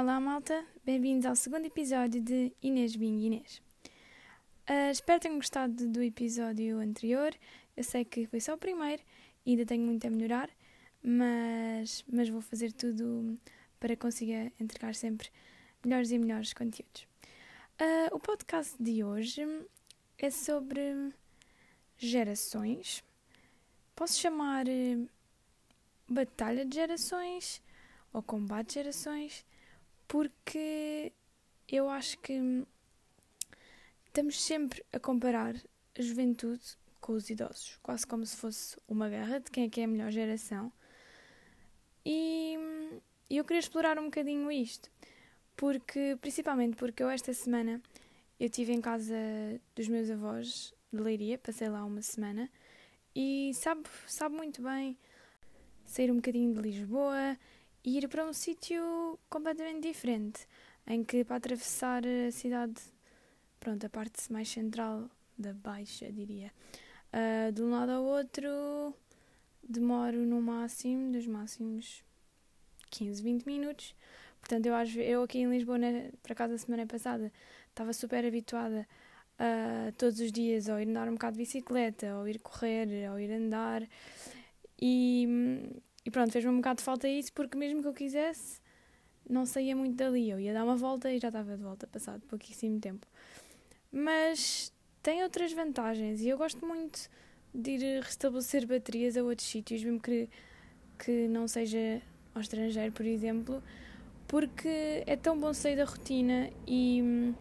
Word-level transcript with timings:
Olá, 0.00 0.20
malta. 0.20 0.64
Bem-vindos 0.84 1.26
ao 1.26 1.34
segundo 1.34 1.66
episódio 1.66 2.22
de 2.22 2.52
Inês 2.62 2.94
Bing 2.94 3.20
Inês. 3.20 3.60
Uh, 4.70 4.92
espero 4.92 5.18
tenham 5.18 5.38
gostado 5.38 5.88
do 5.88 6.00
episódio 6.00 6.78
anterior. 6.78 7.34
Eu 7.76 7.82
sei 7.82 8.04
que 8.04 8.24
foi 8.28 8.38
só 8.38 8.54
o 8.54 8.58
primeiro 8.58 9.02
e 9.44 9.50
ainda 9.50 9.66
tenho 9.66 9.84
muito 9.84 10.06
a 10.06 10.10
melhorar, 10.10 10.48
mas, 11.02 12.04
mas 12.08 12.28
vou 12.28 12.40
fazer 12.40 12.70
tudo 12.70 13.36
para 13.80 13.96
conseguir 13.96 14.52
entregar 14.60 14.94
sempre 14.94 15.30
melhores 15.84 16.12
e 16.12 16.18
melhores 16.18 16.52
conteúdos. 16.52 17.02
Uh, 17.80 18.14
o 18.14 18.20
podcast 18.20 18.80
de 18.80 19.02
hoje 19.02 19.42
é 20.16 20.30
sobre 20.30 21.12
gerações. 21.96 23.02
Posso 23.96 24.16
chamar 24.16 24.64
uh, 24.68 25.08
batalha 26.08 26.64
de 26.64 26.76
gerações 26.76 27.60
ou 28.12 28.22
combate 28.22 28.68
de 28.68 28.74
gerações, 28.74 29.44
porque 30.08 31.12
eu 31.68 31.88
acho 31.90 32.18
que 32.18 32.66
estamos 34.06 34.42
sempre 34.42 34.82
a 34.92 34.98
comparar 34.98 35.54
a 35.96 36.02
juventude 36.02 36.76
com 37.00 37.12
os 37.12 37.28
idosos, 37.30 37.78
quase 37.82 38.06
como 38.06 38.24
se 38.24 38.36
fosse 38.36 38.76
uma 38.88 39.08
guerra 39.08 39.38
de 39.38 39.50
quem 39.50 39.64
é 39.64 39.68
que 39.68 39.80
é 39.80 39.84
a 39.84 39.88
melhor 39.88 40.10
geração. 40.10 40.72
E 42.04 42.56
eu 43.28 43.44
queria 43.44 43.60
explorar 43.60 43.98
um 43.98 44.06
bocadinho 44.06 44.50
isto, 44.50 44.90
porque 45.54 46.16
principalmente 46.20 46.76
porque 46.76 47.02
eu 47.02 47.10
esta 47.10 47.32
semana 47.34 47.82
eu 48.40 48.46
estive 48.46 48.72
em 48.72 48.80
casa 48.80 49.14
dos 49.76 49.88
meus 49.88 50.10
avós 50.10 50.72
de 50.92 51.00
Leiria, 51.00 51.36
passei 51.36 51.68
lá 51.68 51.84
uma 51.84 52.00
semana 52.00 52.50
e 53.14 53.52
sabe, 53.54 53.82
sabe 54.06 54.34
muito 54.34 54.62
bem 54.62 54.96
sair 55.84 56.10
um 56.10 56.16
bocadinho 56.16 56.54
de 56.54 56.60
Lisboa 56.60 57.36
e 57.84 57.98
ir 57.98 58.08
para 58.08 58.24
um 58.24 58.32
sítio 58.32 59.18
completamente 59.28 59.88
diferente, 59.88 60.46
em 60.86 61.04
que 61.04 61.24
para 61.24 61.36
atravessar 61.36 62.02
a 62.06 62.30
cidade, 62.30 62.80
pronto, 63.60 63.84
a 63.86 63.88
parte 63.88 64.32
mais 64.32 64.48
central 64.48 65.10
da 65.38 65.52
Baixa, 65.52 66.10
diria, 66.10 66.52
uh, 67.12 67.52
de 67.52 67.62
um 67.62 67.70
lado 67.70 67.92
ao 67.92 68.04
outro 68.04 68.94
demoro 69.62 70.18
no 70.18 70.40
máximo, 70.40 71.12
dos 71.12 71.26
máximos 71.26 72.02
15, 72.90 73.22
20 73.22 73.44
minutos. 73.44 73.94
Portanto, 74.40 74.66
eu, 74.66 75.02
eu 75.02 75.22
aqui 75.22 75.38
em 75.38 75.50
Lisboa, 75.50 75.78
na, 75.78 76.10
por 76.22 76.32
acaso, 76.32 76.54
a 76.54 76.58
semana 76.58 76.86
passada, 76.86 77.32
estava 77.68 77.92
super 77.92 78.24
habituada 78.24 78.86
a 79.38 79.92
todos 79.92 80.18
os 80.18 80.32
dias 80.32 80.68
ou 80.68 80.80
ir 80.80 80.88
andar 80.88 81.08
um 81.08 81.12
bocado 81.12 81.34
de 81.34 81.44
bicicleta, 81.44 82.16
ou 82.16 82.26
ir 82.26 82.40
correr, 82.40 83.10
ou 83.10 83.20
ir 83.20 83.30
andar. 83.30 83.86
E, 84.80 85.70
e 86.08 86.10
pronto, 86.10 86.32
fez-me 86.32 86.50
um 86.50 86.56
bocado 86.56 86.78
de 86.78 86.84
falta 86.84 87.06
isso, 87.06 87.30
porque 87.34 87.54
mesmo 87.54 87.82
que 87.82 87.88
eu 87.88 87.92
quisesse, 87.92 88.62
não 89.28 89.44
saía 89.44 89.76
muito 89.76 89.94
dali. 89.94 90.30
Eu 90.30 90.40
ia 90.40 90.54
dar 90.54 90.64
uma 90.64 90.74
volta 90.74 91.12
e 91.12 91.18
já 91.18 91.28
estava 91.28 91.54
de 91.54 91.62
volta, 91.62 91.86
passado 91.86 92.22
pouquíssimo 92.26 92.80
tempo. 92.80 93.06
Mas 93.92 94.72
tem 95.02 95.22
outras 95.22 95.52
vantagens 95.52 96.22
e 96.22 96.28
eu 96.30 96.38
gosto 96.38 96.64
muito 96.64 97.10
de 97.54 97.72
ir 97.72 98.02
restabelecer 98.02 98.66
baterias 98.66 99.18
a 99.18 99.22
outros 99.22 99.46
sítios, 99.46 99.84
mesmo 99.84 100.00
que, 100.00 100.30
que 100.98 101.28
não 101.28 101.46
seja 101.46 102.00
ao 102.34 102.40
estrangeiro, 102.40 102.90
por 102.92 103.04
exemplo, 103.04 103.62
porque 104.26 105.04
é 105.06 105.14
tão 105.14 105.38
bom 105.38 105.52
sair 105.52 105.76
da 105.76 105.84
rotina 105.84 106.48
e 106.66 107.02
hum, 107.02 107.34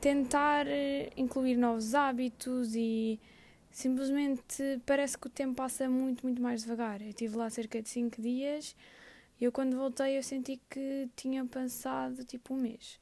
tentar 0.00 0.66
eh, 0.66 1.10
incluir 1.14 1.58
novos 1.58 1.94
hábitos 1.94 2.74
e 2.74 3.20
simplesmente 3.72 4.80
parece 4.86 5.18
que 5.18 5.26
o 5.26 5.30
tempo 5.30 5.54
passa 5.54 5.88
muito, 5.88 6.24
muito 6.24 6.40
mais 6.40 6.62
devagar. 6.62 7.00
Eu 7.02 7.08
estive 7.08 7.36
lá 7.36 7.50
cerca 7.50 7.82
de 7.82 7.88
5 7.88 8.20
dias 8.20 8.76
e 9.40 9.44
eu 9.44 9.52
quando 9.52 9.76
voltei 9.76 10.16
eu 10.18 10.22
senti 10.22 10.60
que 10.70 11.08
tinha 11.16 11.44
passado 11.46 12.24
tipo 12.24 12.54
um 12.54 12.58
mês. 12.58 13.00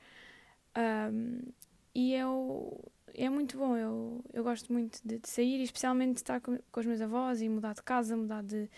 Um, 1.12 1.52
e 1.94 2.14
eu, 2.14 2.80
é 3.14 3.28
muito 3.28 3.58
bom, 3.58 3.76
eu, 3.76 4.24
eu 4.32 4.44
gosto 4.44 4.72
muito 4.72 5.00
de, 5.04 5.18
de 5.18 5.28
sair, 5.28 5.60
especialmente 5.62 6.14
de 6.14 6.20
estar 6.20 6.40
com, 6.40 6.56
com, 6.70 6.80
os 6.80 6.86
meus 6.86 7.00
avós 7.00 7.42
e 7.42 7.48
mudar 7.48 7.74
de 7.74 7.82
casa, 7.82 8.16
mudar 8.16 8.42
de, 8.42 8.70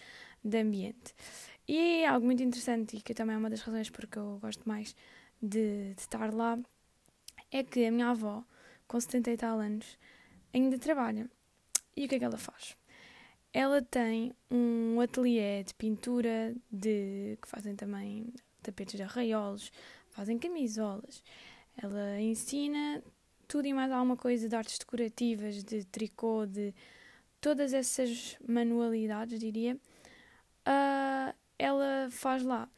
de 0.42 0.58
ambiente. 0.58 1.14
E 1.68 2.02
é 2.02 2.06
algo 2.06 2.24
muito 2.26 2.42
interessante 2.42 2.96
e 2.96 3.00
que 3.02 3.14
também 3.14 3.36
é 3.36 3.38
uma 3.38 3.50
das 3.50 3.60
razões 3.60 3.90
porque 3.90 4.18
eu 4.18 4.38
gosto 4.40 4.66
mais 4.68 4.96
de, 5.42 5.94
de 5.94 6.00
estar 6.00 6.32
lá, 6.32 6.58
é 7.50 7.62
que 7.62 7.84
a 7.84 7.92
minha 7.92 8.10
avó, 8.10 8.44
com 8.88 8.98
70 8.98 9.30
e 9.30 9.36
tal 9.36 9.58
anos, 9.60 9.98
ainda 10.54 10.78
trabalha. 10.78 11.30
E 11.96 12.04
o 12.04 12.08
que 12.08 12.14
é 12.14 12.18
que 12.18 12.24
ela 12.24 12.38
faz? 12.38 12.76
Ela 13.52 13.82
tem 13.82 14.32
um 14.50 15.00
ateliê 15.00 15.62
de 15.62 15.74
pintura, 15.74 16.54
de 16.70 17.38
que 17.42 17.48
fazem 17.48 17.76
também 17.76 18.32
tapetes 18.62 18.96
de 18.96 19.02
arraiolos, 19.02 19.70
fazem 20.10 20.38
camisolas. 20.38 21.22
Ela 21.76 22.20
ensina 22.20 23.02
tudo 23.46 23.66
e 23.66 23.74
mais 23.74 23.92
alguma 23.92 24.16
coisa 24.16 24.48
de 24.48 24.56
artes 24.56 24.78
decorativas, 24.78 25.62
de 25.62 25.84
tricô, 25.84 26.46
de 26.46 26.74
todas 27.40 27.74
essas 27.74 28.38
manualidades, 28.48 29.38
diria. 29.38 29.74
Uh, 30.66 31.34
ela 31.58 32.08
faz 32.10 32.42
lá. 32.42 32.68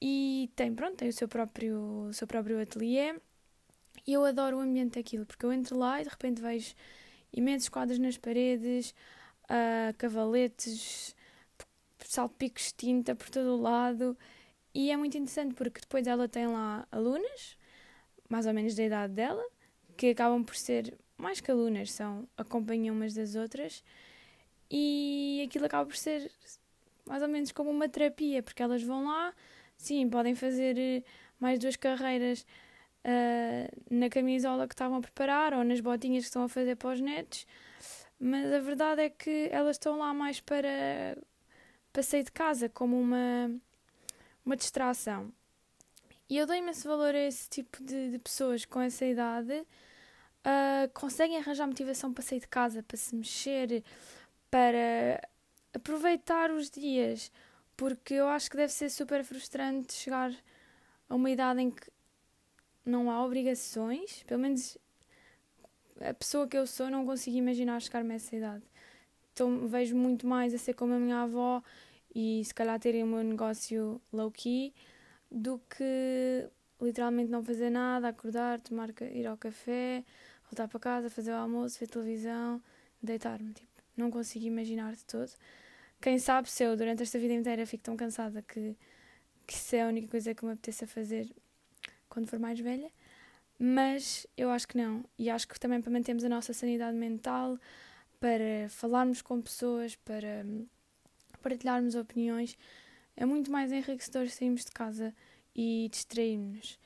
E 0.00 0.50
tem, 0.54 0.74
pronto, 0.74 0.96
tem 0.96 1.08
o 1.08 1.12
seu 1.12 1.28
próprio, 1.28 2.08
o 2.08 2.12
seu 2.12 2.26
próprio 2.26 2.60
ateliê. 2.60 3.14
E 4.06 4.12
eu 4.12 4.24
adoro 4.24 4.58
o 4.58 4.60
ambiente 4.60 4.96
daquilo, 4.98 5.24
porque 5.24 5.46
eu 5.46 5.52
entro 5.52 5.78
lá 5.78 6.00
e 6.00 6.04
de 6.04 6.10
repente 6.10 6.42
vejo 6.42 6.74
imensos 7.34 7.68
quadros 7.68 7.98
nas 7.98 8.16
paredes, 8.16 8.94
uh, 9.44 9.94
cavaletes, 9.98 11.14
salpicos 11.98 12.66
de 12.68 12.74
tinta 12.74 13.14
por 13.14 13.28
todo 13.28 13.56
o 13.56 13.60
lado. 13.60 14.16
E 14.74 14.90
é 14.90 14.96
muito 14.96 15.16
interessante 15.16 15.54
porque 15.54 15.80
depois 15.80 16.06
ela 16.06 16.28
tem 16.28 16.46
lá 16.46 16.86
alunas, 16.90 17.56
mais 18.28 18.46
ou 18.46 18.54
menos 18.54 18.74
da 18.74 18.84
idade 18.84 19.12
dela, 19.14 19.44
que 19.96 20.10
acabam 20.10 20.42
por 20.44 20.56
ser 20.56 20.96
mais 21.16 21.40
que 21.40 21.50
alunas, 21.50 21.92
são, 21.92 22.28
acompanham 22.36 22.94
umas 22.94 23.14
das 23.14 23.34
outras. 23.34 23.84
E 24.70 25.44
aquilo 25.46 25.66
acaba 25.66 25.86
por 25.86 25.96
ser 25.96 26.30
mais 27.06 27.22
ou 27.22 27.28
menos 27.28 27.52
como 27.52 27.70
uma 27.70 27.88
terapia, 27.88 28.42
porque 28.42 28.62
elas 28.62 28.82
vão 28.82 29.04
lá, 29.04 29.34
sim, 29.76 30.08
podem 30.08 30.34
fazer 30.34 30.78
eh, 30.78 31.02
mais 31.38 31.58
duas 31.58 31.76
carreiras 31.76 32.46
uh, 33.04 33.94
na 33.94 34.08
camisola 34.08 34.66
que 34.66 34.74
estavam 34.74 34.98
a 34.98 35.00
preparar 35.00 35.54
ou 35.54 35.64
nas 35.64 35.80
botinhas 35.80 36.24
que 36.24 36.28
estão 36.28 36.44
a 36.44 36.48
fazer 36.48 36.76
para 36.76 36.90
os 36.90 37.00
netos, 37.00 37.46
mas 38.18 38.52
a 38.52 38.60
verdade 38.60 39.02
é 39.02 39.10
que 39.10 39.48
elas 39.52 39.76
estão 39.76 39.98
lá 39.98 40.14
mais 40.14 40.40
para, 40.40 41.16
sair 42.02 42.24
de 42.24 42.32
casa, 42.32 42.68
como 42.68 42.98
uma, 42.98 43.50
uma 44.44 44.56
distração. 44.56 45.32
E 46.28 46.38
eu 46.38 46.46
dou 46.46 46.56
imenso 46.56 46.88
valor 46.88 47.14
a 47.14 47.18
esse 47.18 47.48
tipo 47.48 47.82
de, 47.82 48.10
de 48.10 48.18
pessoas 48.18 48.64
com 48.64 48.80
essa 48.80 49.04
idade, 49.04 49.52
uh, 49.60 50.88
conseguem 50.94 51.36
arranjar 51.38 51.66
motivação 51.66 52.12
para 52.12 52.24
sair 52.24 52.40
de 52.40 52.48
casa, 52.48 52.82
para 52.82 52.96
se 52.96 53.14
mexer, 53.14 53.84
para 54.50 55.20
aproveitar 55.74 56.50
os 56.50 56.70
dias, 56.70 57.30
porque 57.76 58.14
eu 58.14 58.28
acho 58.28 58.50
que 58.50 58.56
deve 58.56 58.72
ser 58.72 58.88
super 58.88 59.22
frustrante 59.24 59.92
chegar 59.92 60.32
a 61.08 61.14
uma 61.14 61.30
idade 61.30 61.60
em 61.60 61.70
que 61.70 61.90
não 62.84 63.10
há 63.10 63.24
obrigações, 63.24 64.22
pelo 64.24 64.40
menos 64.40 64.78
a 66.00 66.12
pessoa 66.12 66.46
que 66.46 66.56
eu 66.56 66.66
sou 66.66 66.90
não 66.90 67.06
consigo 67.06 67.36
imaginar 67.36 67.80
chegar-me 67.80 68.12
a 68.12 68.16
essa 68.16 68.36
idade. 68.36 68.64
Então 69.32 69.66
vejo 69.66 69.96
muito 69.96 70.26
mais 70.26 70.54
a 70.54 70.58
ser 70.58 70.74
como 70.74 70.94
a 70.94 70.98
minha 70.98 71.22
avó 71.22 71.62
e 72.14 72.44
se 72.44 72.54
calhar 72.54 72.78
terem 72.78 73.02
o 73.02 73.06
meu 73.06 73.22
negócio 73.22 74.00
low-key 74.12 74.72
do 75.30 75.60
que 75.68 76.48
literalmente 76.80 77.30
não 77.30 77.42
fazer 77.42 77.70
nada, 77.70 78.08
acordar, 78.08 78.60
tomar, 78.60 78.90
ir 79.12 79.26
ao 79.26 79.36
café, 79.36 80.04
voltar 80.44 80.68
para 80.68 80.78
casa, 80.78 81.10
fazer 81.10 81.32
o 81.32 81.36
almoço, 81.36 81.78
ver 81.80 81.88
televisão, 81.88 82.62
deitar-me. 83.02 83.52
Tipo, 83.52 83.68
não 83.96 84.10
consigo 84.10 84.44
imaginar 84.44 84.94
de 84.94 85.04
todo. 85.04 85.30
Quem 86.00 86.18
sabe 86.18 86.50
se 86.50 86.62
eu 86.62 86.76
durante 86.76 87.02
esta 87.02 87.18
vida 87.18 87.32
inteira 87.34 87.66
fico 87.66 87.82
tão 87.82 87.96
cansada 87.96 88.42
que, 88.42 88.76
que 89.46 89.54
isso 89.54 89.74
é 89.74 89.82
a 89.82 89.88
única 89.88 90.08
coisa 90.08 90.34
que 90.34 90.44
me 90.44 90.52
apeteça 90.52 90.86
fazer 90.86 91.28
quando 92.14 92.28
for 92.28 92.38
mais 92.38 92.58
velha, 92.60 92.90
mas 93.58 94.26
eu 94.36 94.50
acho 94.50 94.68
que 94.68 94.78
não. 94.78 95.04
E 95.18 95.28
acho 95.28 95.46
que 95.48 95.58
também 95.58 95.82
para 95.82 95.90
mantermos 95.90 96.24
a 96.24 96.28
nossa 96.28 96.52
sanidade 96.52 96.96
mental, 96.96 97.58
para 98.20 98.68
falarmos 98.70 99.20
com 99.20 99.42
pessoas, 99.42 99.96
para 99.96 100.46
partilharmos 101.42 101.96
opiniões, 101.96 102.56
é 103.16 103.26
muito 103.26 103.50
mais 103.50 103.72
enriquecedor 103.72 104.28
sairmos 104.28 104.64
de 104.64 104.70
casa 104.70 105.14
e 105.54 105.88
distrairmos. 105.90 106.78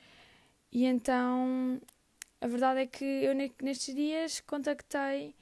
E 0.71 0.85
então, 0.85 1.79
a 2.41 2.47
verdade 2.47 2.81
é 2.81 2.87
que 2.87 3.05
eu 3.05 3.33
nestes 3.61 3.95
dias 3.95 4.39
contactei 4.41 5.35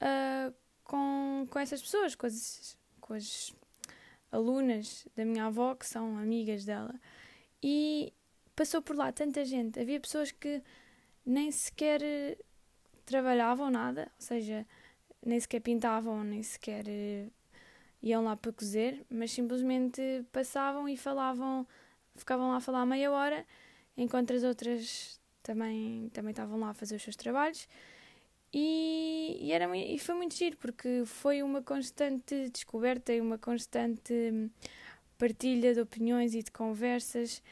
uh, 0.00 0.52
com, 0.82 1.46
com 1.50 1.58
essas 1.58 1.82
pessoas, 1.82 2.14
com 2.14 2.26
as, 2.26 2.76
com 3.00 3.14
as 3.14 3.54
alunas 4.32 5.06
da 5.14 5.24
minha 5.24 5.46
avó, 5.46 5.74
que 5.74 5.86
são 5.86 6.18
amigas 6.18 6.64
dela, 6.64 6.94
e 7.62 8.12
passou 8.56 8.82
por 8.82 8.96
lá 8.96 9.12
tanta 9.12 9.44
gente. 9.44 9.78
Havia 9.78 10.00
pessoas 10.00 10.32
que 10.32 10.62
nem 11.24 11.52
sequer 11.52 12.02
eh, 12.02 12.38
trabalhavam 13.04 13.70
nada, 13.70 14.10
ou 14.18 14.26
seja, 14.26 14.66
nem 15.24 15.38
sequer 15.38 15.60
pintavam, 15.60 16.24
nem 16.24 16.42
sequer 16.42 16.84
eh, 16.88 17.28
iam 18.02 18.24
lá 18.24 18.36
para 18.36 18.52
cozer, 18.52 19.04
mas 19.10 19.30
simplesmente 19.32 20.00
passavam 20.32 20.88
e 20.88 20.96
falavam, 20.96 21.66
ficavam 22.14 22.50
lá 22.50 22.56
a 22.56 22.60
falar 22.60 22.86
meia 22.86 23.10
hora 23.10 23.44
enquanto 23.96 24.32
as 24.32 24.42
outras 24.42 25.20
também, 25.42 26.10
também 26.12 26.30
estavam 26.30 26.58
lá 26.58 26.70
a 26.70 26.74
fazer 26.74 26.96
os 26.96 27.02
seus 27.02 27.16
trabalhos. 27.16 27.68
E, 28.52 29.38
e, 29.40 29.52
era, 29.52 29.74
e 29.76 29.98
foi 29.98 30.14
muito 30.14 30.34
giro, 30.34 30.56
porque 30.56 31.02
foi 31.04 31.42
uma 31.42 31.62
constante 31.62 32.48
descoberta 32.50 33.12
e 33.12 33.20
uma 33.20 33.38
constante 33.38 34.12
hum, 34.32 34.48
partilha 35.18 35.74
de 35.74 35.80
opiniões 35.80 36.34
e 36.34 36.42
de 36.42 36.50
conversas. 36.50 37.42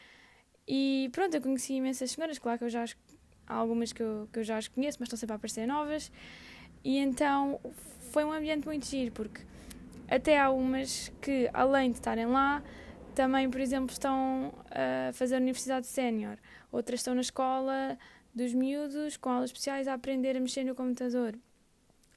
E 0.67 1.11
pronto, 1.13 1.35
eu 1.35 1.43
conheci 1.43 1.75
imensas 1.75 2.11
senhoras, 2.13 2.39
claro 2.39 2.59
que 2.59 2.65
eu 2.65 2.71
já 2.71 2.83
as, 2.83 2.97
há 3.47 3.55
algumas 3.55 3.93
que 3.93 4.03
eu, 4.03 4.29
que 4.33 4.39
eu 4.39 4.45
já 4.45 4.57
as 4.57 4.69
conheço, 4.69 4.99
mas 4.99 5.07
estão 5.07 5.19
sempre 5.19 5.35
a 5.35 5.37
aparecer 5.37 5.67
novas. 5.67 6.11
E 6.83 6.99
então 6.99 7.61
foi 8.11 8.25
um 8.25 8.33
ambiente 8.33 8.67
muito 8.67 8.87
giro, 8.87 9.13
porque 9.13 9.43
até 10.09 10.39
há 10.39 10.51
umas 10.51 11.13
que, 11.21 11.51
além 11.53 11.91
de 11.91 11.99
estarem 11.99 12.27
lá, 12.27 12.63
também, 13.15 13.49
por 13.49 13.61
exemplo, 13.61 13.93
estão 13.93 14.53
a 14.71 15.13
fazer 15.13 15.37
a 15.37 15.39
universidade 15.39 15.87
sénior. 15.87 16.37
Outras 16.73 17.01
estão 17.01 17.15
na 17.15 17.21
escola 17.21 17.99
dos 18.35 18.53
miúdos, 18.53 19.17
com 19.17 19.31
aulas 19.31 19.51
especiais, 19.51 19.87
a 19.87 19.95
aprender 19.95 20.37
a 20.37 20.41
mexer 20.41 20.65
no 20.65 20.75
computador. 20.75 21.35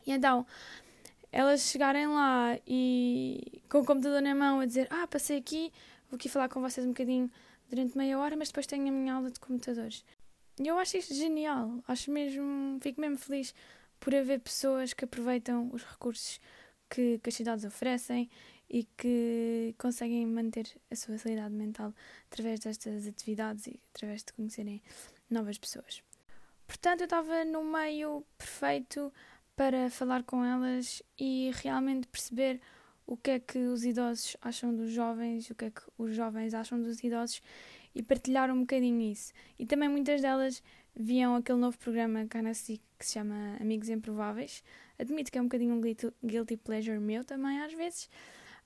E 0.05 0.11
então, 0.11 0.45
elas 1.31 1.61
chegarem 1.61 2.07
lá 2.07 2.57
e 2.65 3.61
com 3.69 3.79
o 3.79 3.85
computador 3.85 4.21
na 4.21 4.33
mão 4.33 4.59
a 4.59 4.65
dizer: 4.65 4.87
Ah, 4.89 5.05
passei 5.07 5.37
aqui, 5.37 5.71
vou 6.09 6.15
aqui 6.15 6.27
falar 6.29 6.49
com 6.49 6.61
vocês 6.61 6.85
um 6.85 6.89
bocadinho 6.89 7.29
durante 7.69 7.97
meia 7.97 8.19
hora, 8.19 8.35
mas 8.35 8.49
depois 8.49 8.65
tenho 8.65 8.87
a 8.87 8.91
minha 8.91 9.13
aula 9.13 9.31
de 9.31 9.39
computadores. 9.39 10.03
E 10.59 10.67
eu 10.67 10.77
acho 10.79 10.97
isto 10.97 11.13
genial, 11.13 11.83
acho 11.87 12.11
mesmo, 12.11 12.79
fico 12.81 12.99
mesmo 12.99 13.17
feliz 13.17 13.53
por 13.99 14.13
haver 14.15 14.39
pessoas 14.39 14.93
que 14.93 15.05
aproveitam 15.05 15.69
os 15.71 15.83
recursos 15.83 16.39
que, 16.89 17.19
que 17.19 17.29
as 17.29 17.35
cidades 17.35 17.65
oferecem 17.65 18.29
e 18.69 18.83
que 18.97 19.75
conseguem 19.77 20.25
manter 20.25 20.67
a 20.91 20.95
sua 20.95 21.17
saúde 21.17 21.49
mental 21.49 21.93
através 22.29 22.59
destas 22.59 23.07
atividades 23.07 23.67
e 23.67 23.79
através 23.93 24.23
de 24.23 24.33
conhecerem 24.33 24.81
novas 25.29 25.57
pessoas. 25.57 26.03
Portanto, 26.65 27.01
eu 27.01 27.05
estava 27.05 27.45
no 27.45 27.63
meio 27.63 28.25
perfeito 28.37 29.13
para 29.55 29.89
falar 29.89 30.23
com 30.23 30.43
elas 30.43 31.01
e 31.17 31.51
realmente 31.55 32.07
perceber 32.07 32.59
o 33.07 33.15
que 33.15 33.31
é 33.31 33.39
que 33.39 33.57
os 33.57 33.85
idosos 33.85 34.35
acham 34.41 34.75
dos 34.75 34.91
jovens, 34.91 35.49
o 35.49 35.55
que 35.55 35.65
é 35.65 35.71
que 35.71 35.81
os 35.97 36.13
jovens 36.13 36.53
acham 36.53 36.79
dos 36.81 37.01
idosos 37.01 37.41
e 37.95 38.03
partilhar 38.03 38.51
um 38.51 38.59
bocadinho 38.59 39.01
isso. 39.01 39.31
E 39.57 39.65
também 39.65 39.87
muitas 39.87 40.21
delas 40.21 40.61
viam 40.93 41.35
aquele 41.35 41.57
novo 41.57 41.77
programa 41.77 42.27
cá 42.27 42.41
na 42.41 42.51
que 42.51 43.05
se 43.05 43.13
chama 43.13 43.55
Amigos 43.61 43.87
Improváveis. 43.87 44.61
Admito 44.99 45.31
que 45.31 45.37
é 45.37 45.41
um 45.41 45.45
bocadinho 45.45 45.75
um 45.75 45.81
guilty 46.27 46.57
pleasure 46.57 46.99
meu 46.99 47.23
também 47.23 47.61
às 47.61 47.73
vezes, 47.73 48.09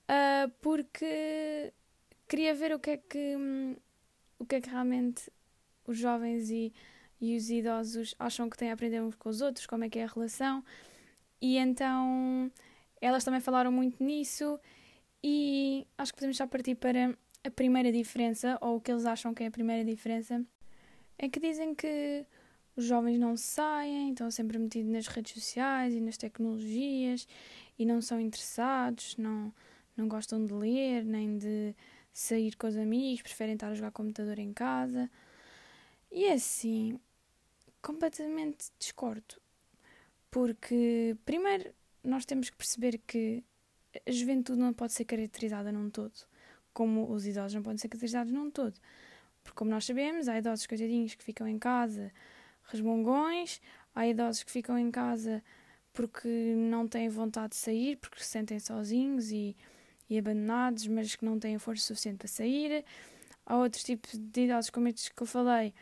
uh, 0.08 0.50
porque 0.60 1.72
queria 2.28 2.54
ver 2.54 2.74
o 2.74 2.78
que 2.80 2.90
é 2.90 2.96
que 2.96 3.36
o 4.38 4.44
que 4.44 4.56
é 4.56 4.60
que 4.60 4.68
realmente 4.68 5.30
os 5.86 5.96
jovens 5.96 6.50
e, 6.50 6.72
e 7.20 7.36
os 7.36 7.48
idosos 7.48 8.14
acham 8.18 8.50
que 8.50 8.56
têm 8.56 8.70
a 8.70 8.74
aprender 8.74 9.00
uns 9.00 9.14
com 9.14 9.28
os 9.28 9.40
outros, 9.40 9.66
como 9.66 9.84
é 9.84 9.88
que 9.88 10.00
é 10.00 10.04
a 10.04 10.08
relação. 10.08 10.64
E 11.40 11.58
então 11.58 12.50
elas 13.02 13.24
também 13.24 13.40
falaram 13.40 13.72
muito 13.72 14.02
nisso 14.02 14.58
e 15.22 15.86
acho 15.98 16.12
que 16.12 16.18
podemos 16.18 16.36
já 16.36 16.46
partir 16.46 16.76
para 16.76 17.16
a 17.44 17.50
primeira 17.50 17.90
diferença, 17.90 18.56
ou 18.60 18.76
o 18.76 18.80
que 18.80 18.90
eles 18.92 19.04
acham 19.04 19.34
que 19.34 19.42
é 19.42 19.48
a 19.48 19.50
primeira 19.50 19.84
diferença, 19.84 20.44
é 21.18 21.28
que 21.28 21.40
dizem 21.40 21.74
que 21.74 22.24
os 22.76 22.84
jovens 22.84 23.18
não 23.18 23.36
saem, 23.36 24.10
estão 24.10 24.30
sempre 24.30 24.58
metidos 24.58 24.90
nas 24.90 25.06
redes 25.08 25.32
sociais 25.32 25.94
e 25.94 26.00
nas 26.00 26.16
tecnologias 26.16 27.26
e 27.78 27.84
não 27.84 28.00
são 28.00 28.20
interessados, 28.20 29.16
não, 29.16 29.52
não 29.96 30.08
gostam 30.08 30.44
de 30.44 30.52
ler 30.52 31.04
nem 31.04 31.36
de 31.36 31.74
sair 32.12 32.56
com 32.56 32.66
os 32.68 32.76
amigos, 32.76 33.22
preferem 33.22 33.54
estar 33.54 33.68
a 33.68 33.74
jogar 33.74 33.90
computador 33.90 34.38
em 34.38 34.52
casa. 34.52 35.10
E 36.10 36.26
é 36.26 36.34
assim, 36.34 37.00
completamente 37.80 38.70
discordo. 38.78 39.40
Porque, 40.30 41.16
primeiro, 41.24 41.74
nós 42.04 42.24
temos 42.24 42.50
que 42.50 42.56
perceber 42.56 42.98
que 43.06 43.44
a 44.06 44.10
juventude 44.10 44.58
não 44.58 44.72
pode 44.72 44.92
ser 44.92 45.04
caracterizada 45.04 45.70
num 45.70 45.90
todo, 45.90 46.14
como 46.72 47.10
os 47.10 47.26
idosos 47.26 47.54
não 47.54 47.62
podem 47.62 47.78
ser 47.78 47.88
caracterizados 47.88 48.32
num 48.32 48.50
todo. 48.50 48.78
Porque, 49.42 49.56
como 49.56 49.70
nós 49.70 49.84
sabemos, 49.84 50.28
há 50.28 50.38
idosos 50.38 50.66
coitadinhos 50.66 51.14
que 51.14 51.24
ficam 51.24 51.46
em 51.46 51.58
casa 51.58 52.12
resmungões, 52.64 53.60
há 53.94 54.06
idosos 54.06 54.42
que 54.42 54.50
ficam 54.50 54.78
em 54.78 54.90
casa 54.90 55.42
porque 55.92 56.28
não 56.56 56.88
têm 56.88 57.08
vontade 57.08 57.50
de 57.50 57.56
sair, 57.56 57.96
porque 57.96 58.22
se 58.22 58.30
sentem 58.30 58.58
sozinhos 58.58 59.30
e, 59.30 59.54
e 60.08 60.18
abandonados, 60.18 60.86
mas 60.86 61.14
que 61.14 61.24
não 61.24 61.38
têm 61.38 61.58
força 61.58 61.84
suficiente 61.84 62.18
para 62.18 62.28
sair. 62.28 62.84
Há 63.44 63.56
outros 63.56 63.84
tipos 63.84 64.18
de 64.18 64.44
idosos, 64.44 64.70
como 64.70 64.88
estes 64.88 65.10
que 65.10 65.22
eu 65.22 65.26
falei, 65.26 65.74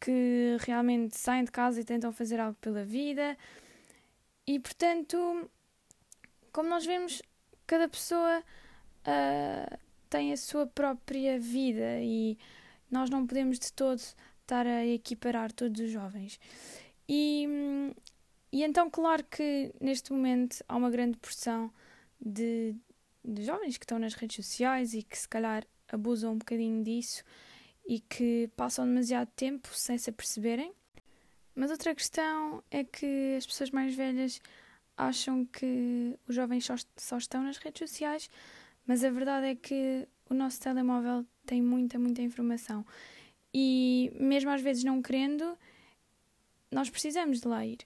que 0.00 0.56
realmente 0.60 1.16
saem 1.16 1.44
de 1.44 1.50
casa 1.50 1.80
e 1.80 1.84
tentam 1.84 2.12
fazer 2.12 2.38
algo 2.40 2.58
pela 2.60 2.84
vida. 2.84 3.38
E 4.46 4.58
portanto, 4.58 5.50
como 6.54 6.68
nós 6.68 6.86
vemos, 6.86 7.20
cada 7.66 7.88
pessoa 7.88 8.40
uh, 8.40 9.78
tem 10.08 10.32
a 10.32 10.36
sua 10.36 10.68
própria 10.68 11.38
vida 11.38 11.98
e 12.00 12.38
nós 12.88 13.10
não 13.10 13.26
podemos 13.26 13.58
de 13.58 13.72
todo 13.72 13.98
estar 13.98 14.64
a 14.64 14.86
equiparar 14.86 15.50
todos 15.50 15.80
os 15.80 15.90
jovens. 15.90 16.38
E, 17.08 17.48
e 18.52 18.62
então, 18.62 18.88
claro 18.88 19.24
que 19.24 19.74
neste 19.80 20.12
momento 20.12 20.64
há 20.68 20.76
uma 20.76 20.90
grande 20.90 21.18
porção 21.18 21.72
de, 22.20 22.76
de 23.24 23.44
jovens 23.44 23.76
que 23.76 23.84
estão 23.84 23.98
nas 23.98 24.14
redes 24.14 24.36
sociais 24.36 24.94
e 24.94 25.02
que 25.02 25.18
se 25.18 25.28
calhar 25.28 25.66
abusam 25.88 26.34
um 26.34 26.38
bocadinho 26.38 26.84
disso 26.84 27.24
e 27.84 27.98
que 27.98 28.48
passam 28.56 28.86
demasiado 28.86 29.28
tempo 29.34 29.68
sem 29.72 29.98
se 29.98 30.08
aperceberem. 30.08 30.72
Mas 31.52 31.72
outra 31.72 31.92
questão 31.96 32.62
é 32.70 32.84
que 32.84 33.34
as 33.36 33.44
pessoas 33.44 33.70
mais 33.72 33.92
velhas 33.92 34.40
acham 34.96 35.44
que 35.44 36.18
os 36.28 36.34
jovens 36.34 36.64
só, 36.64 36.74
só 36.96 37.18
estão 37.18 37.42
nas 37.42 37.58
redes 37.58 37.90
sociais, 37.90 38.30
mas 38.86 39.04
a 39.04 39.10
verdade 39.10 39.46
é 39.46 39.54
que 39.54 40.06
o 40.28 40.34
nosso 40.34 40.60
telemóvel 40.60 41.24
tem 41.46 41.62
muita, 41.62 41.98
muita 41.98 42.22
informação 42.22 42.84
e 43.54 44.10
mesmo 44.18 44.50
às 44.50 44.60
vezes 44.60 44.82
não 44.82 45.00
querendo, 45.00 45.56
nós 46.72 46.90
precisamos 46.90 47.40
de 47.40 47.46
lá 47.46 47.64
ir. 47.64 47.78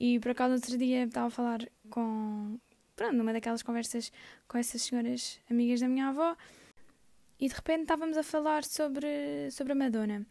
E 0.00 0.18
por 0.18 0.32
acaso, 0.32 0.54
outro 0.54 0.76
dia 0.76 1.04
estava 1.04 1.28
a 1.28 1.30
falar 1.30 1.60
com. 1.88 2.58
Pronto, 2.96 3.14
numa 3.14 3.32
daquelas 3.32 3.62
conversas 3.62 4.10
com 4.48 4.58
essas 4.58 4.82
senhoras 4.82 5.40
amigas 5.48 5.80
da 5.80 5.88
minha 5.88 6.08
avó, 6.08 6.36
e 7.38 7.48
de 7.48 7.54
repente 7.54 7.82
estávamos 7.82 8.16
a 8.16 8.22
falar 8.22 8.64
sobre, 8.64 9.50
sobre 9.52 9.72
a 9.72 9.76
Madonna. 9.76 10.26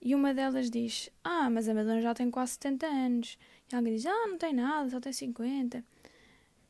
E 0.00 0.12
uma 0.14 0.34
delas 0.34 0.68
diz: 0.68 1.08
Ah, 1.22 1.48
mas 1.48 1.68
a 1.68 1.74
Madonna 1.74 2.00
já 2.00 2.12
tem 2.12 2.28
quase 2.28 2.54
70 2.54 2.86
anos. 2.86 3.38
Alguém 3.72 3.94
diz: 3.94 4.06
Ah, 4.06 4.26
não 4.26 4.38
tem 4.38 4.52
nada, 4.52 4.90
só 4.90 5.00
tem 5.00 5.12
50. 5.12 5.84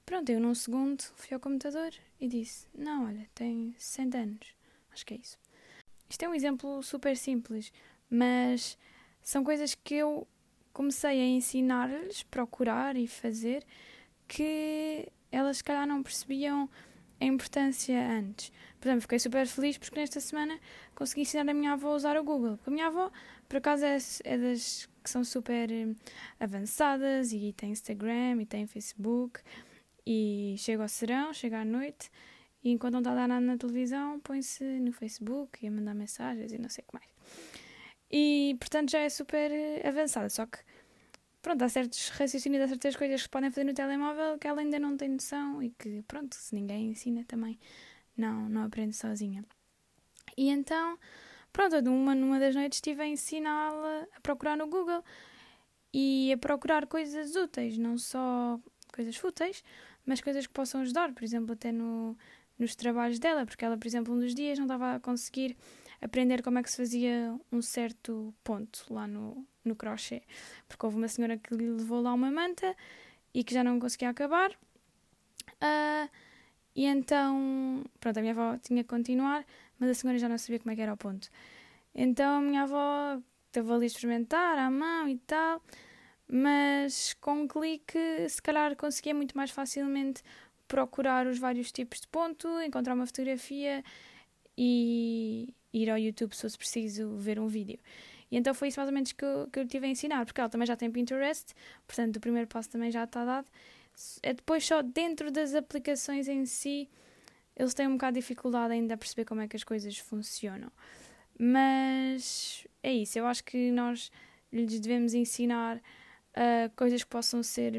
Pronto, 0.04 0.30
eu 0.30 0.40
num 0.40 0.54
segundo 0.54 1.02
fui 1.16 1.34
ao 1.34 1.40
computador 1.40 1.92
e 2.20 2.28
disse: 2.28 2.66
Não, 2.74 3.06
olha, 3.06 3.28
tem 3.34 3.74
60 3.78 4.18
anos. 4.18 4.54
Acho 4.92 5.06
que 5.06 5.14
é 5.14 5.16
isso. 5.18 5.38
Isto 6.08 6.24
é 6.24 6.28
um 6.28 6.34
exemplo 6.34 6.82
super 6.82 7.16
simples, 7.16 7.72
mas 8.10 8.76
são 9.22 9.42
coisas 9.42 9.74
que 9.74 9.94
eu 9.94 10.26
comecei 10.72 11.20
a 11.20 11.26
ensinar-lhes, 11.26 12.22
procurar 12.24 12.96
e 12.96 13.06
fazer, 13.06 13.64
que 14.28 15.08
elas 15.30 15.58
se 15.58 15.64
calhar 15.64 15.86
não 15.86 16.02
percebiam 16.02 16.68
a 17.22 17.26
importância 17.26 17.98
antes. 18.10 18.52
Por 18.80 18.88
exemplo, 18.88 19.02
fiquei 19.02 19.18
super 19.18 19.46
feliz 19.46 19.78
porque 19.78 19.98
nesta 19.98 20.20
semana 20.20 20.58
consegui 20.94 21.22
ensinar 21.22 21.48
a 21.48 21.54
minha 21.54 21.72
avó 21.72 21.92
a 21.92 21.96
usar 21.96 22.16
o 22.16 22.24
Google. 22.24 22.56
Porque 22.56 22.70
a 22.70 22.72
minha 22.72 22.86
avó, 22.88 23.10
por 23.48 23.58
acaso, 23.58 23.84
é, 23.84 23.96
é 24.24 24.38
das 24.38 24.88
que 25.02 25.10
são 25.10 25.24
super 25.24 25.70
eh, 25.70 25.94
avançadas 26.38 27.32
e 27.32 27.52
tem 27.52 27.70
Instagram 27.70 28.40
e 28.40 28.46
tem 28.46 28.66
Facebook 28.66 29.40
e 30.06 30.54
chega 30.58 30.82
ao 30.82 30.88
serão, 30.88 31.32
chega 31.32 31.60
à 31.60 31.64
noite 31.64 32.10
e 32.62 32.70
enquanto 32.70 32.94
não 32.94 33.00
está 33.00 33.12
a 33.12 33.14
dar 33.14 33.28
nada 33.28 33.44
na 33.44 33.56
televisão, 33.56 34.20
põe-se 34.20 34.64
no 34.64 34.92
Facebook 34.92 35.64
e 35.64 35.68
a 35.68 35.70
mandar 35.70 35.94
mensagens 35.94 36.52
e 36.52 36.58
não 36.58 36.68
sei 36.68 36.84
o 36.84 36.90
que 36.90 36.94
mais. 36.94 37.10
E, 38.10 38.56
portanto, 38.60 38.90
já 38.90 39.00
é 39.00 39.08
super 39.08 39.50
eh, 39.50 39.88
avançada. 39.88 40.28
Só 40.28 40.44
que, 40.46 40.58
pronto, 41.42 41.62
há 41.62 41.68
certos 41.68 42.08
raciocínios, 42.10 42.62
há 42.62 42.68
certas 42.68 42.96
coisas 42.96 43.20
que 43.20 43.24
se 43.24 43.28
podem 43.28 43.50
fazer 43.50 43.64
no 43.64 43.74
telemóvel 43.74 44.38
que 44.38 44.46
ela 44.46 44.60
ainda 44.60 44.78
não 44.78 44.96
tem 44.96 45.08
noção 45.08 45.62
e 45.62 45.70
que, 45.70 46.02
pronto, 46.02 46.34
se 46.36 46.54
ninguém 46.54 46.90
ensina 46.90 47.24
também, 47.24 47.58
não, 48.16 48.48
não 48.48 48.64
aprende 48.64 48.96
sozinha. 48.96 49.44
E 50.36 50.48
então, 50.48 50.98
pronto, 51.52 51.82
numa, 51.82 52.14
numa 52.14 52.38
das 52.38 52.54
noites 52.54 52.76
estive 52.76 53.02
a 53.02 53.06
ensiná-la 53.06 54.06
a 54.16 54.20
procurar 54.20 54.56
no 54.56 54.68
Google 54.68 55.02
e 55.92 56.32
a 56.32 56.38
procurar 56.38 56.86
coisas 56.86 57.34
úteis, 57.34 57.76
não 57.76 57.98
só 57.98 58.58
coisas 58.94 59.16
fúteis, 59.16 59.62
mas 60.06 60.20
coisas 60.20 60.46
que 60.46 60.52
possam 60.52 60.82
ajudar, 60.82 61.12
por 61.12 61.24
exemplo, 61.24 61.52
até 61.52 61.72
no, 61.72 62.16
nos 62.58 62.74
trabalhos 62.76 63.18
dela, 63.18 63.44
porque 63.44 63.64
ela, 63.64 63.76
por 63.76 63.86
exemplo, 63.86 64.14
um 64.14 64.18
dos 64.20 64.34
dias 64.34 64.58
não 64.58 64.66
estava 64.66 64.94
a 64.94 65.00
conseguir 65.00 65.56
aprender 66.00 66.42
como 66.42 66.58
é 66.58 66.62
que 66.62 66.70
se 66.70 66.76
fazia 66.76 67.38
um 67.50 67.60
certo 67.60 68.34
ponto 68.42 68.86
lá 68.90 69.06
no, 69.06 69.46
no 69.64 69.76
crochê, 69.76 70.22
porque 70.68 70.84
houve 70.84 70.98
uma 70.98 71.08
senhora 71.08 71.36
que 71.36 71.54
lhe 71.54 71.68
levou 71.70 72.00
lá 72.00 72.12
uma 72.12 72.30
manta 72.30 72.76
e 73.34 73.44
que 73.44 73.54
já 73.54 73.62
não 73.64 73.78
conseguia 73.78 74.10
acabar. 74.10 74.50
Uh, 75.60 76.08
e 76.74 76.86
então, 76.86 77.84
pronto, 78.00 78.18
a 78.18 78.20
minha 78.20 78.32
avó 78.32 78.56
tinha 78.58 78.82
que 78.82 78.88
continuar, 78.88 79.44
mas 79.78 79.90
a 79.90 79.94
senhora 79.94 80.18
já 80.18 80.28
não 80.28 80.38
sabia 80.38 80.58
como 80.58 80.74
é 80.74 80.80
era 80.80 80.92
o 80.92 80.96
ponto. 80.96 81.28
Então 81.94 82.38
a 82.38 82.40
minha 82.40 82.62
avó 82.62 83.20
esteve 83.46 83.70
ali 83.72 83.84
a 83.84 83.86
experimentar 83.86 84.58
à 84.58 84.70
mão 84.70 85.08
e 85.08 85.18
tal, 85.18 85.62
mas 86.26 87.14
com 87.20 87.42
um 87.42 87.48
clique, 87.48 87.98
se 88.28 88.40
calhar, 88.40 88.74
conseguia 88.76 89.14
muito 89.14 89.36
mais 89.36 89.50
facilmente 89.50 90.22
procurar 90.66 91.26
os 91.26 91.38
vários 91.38 91.70
tipos 91.70 92.00
de 92.00 92.08
ponto, 92.08 92.48
encontrar 92.62 92.94
uma 92.94 93.04
fotografia 93.04 93.84
e 94.56 95.54
ir 95.72 95.90
ao 95.90 95.98
YouTube 95.98 96.34
se 96.34 96.42
fosse 96.42 96.56
preciso 96.56 97.14
ver 97.16 97.38
um 97.38 97.46
vídeo. 97.46 97.78
E 98.32 98.36
então 98.38 98.54
foi 98.54 98.68
isso 98.68 98.80
mais 98.80 98.88
ou 98.88 98.94
menos 98.94 99.12
que 99.12 99.22
eu, 99.22 99.46
que 99.52 99.58
eu 99.60 99.66
tive 99.66 99.86
a 99.86 99.90
ensinar, 99.90 100.24
porque 100.24 100.40
ela 100.40 100.48
também 100.48 100.66
já 100.66 100.74
tem 100.74 100.90
Pinterest, 100.90 101.54
portanto 101.86 102.16
o 102.16 102.20
primeiro 102.20 102.48
passo 102.48 102.70
também 102.70 102.90
já 102.90 103.04
está 103.04 103.26
dado. 103.26 103.46
É 104.22 104.32
depois 104.32 104.64
só 104.64 104.80
dentro 104.80 105.30
das 105.30 105.54
aplicações 105.54 106.26
em 106.28 106.46
si, 106.46 106.88
eles 107.54 107.74
têm 107.74 107.86
um 107.86 107.92
bocado 107.92 108.14
de 108.14 108.20
dificuldade 108.20 108.72
ainda 108.72 108.94
a 108.94 108.96
perceber 108.96 109.26
como 109.26 109.42
é 109.42 109.46
que 109.48 109.54
as 109.54 109.62
coisas 109.62 109.98
funcionam. 109.98 110.72
Mas 111.38 112.66
é 112.82 112.90
isso, 112.94 113.18
eu 113.18 113.26
acho 113.26 113.44
que 113.44 113.70
nós 113.70 114.10
lhes 114.50 114.80
devemos 114.80 115.12
ensinar 115.12 115.76
uh, 115.76 116.74
coisas 116.74 117.04
que 117.04 117.10
possam 117.10 117.42
ser 117.42 117.74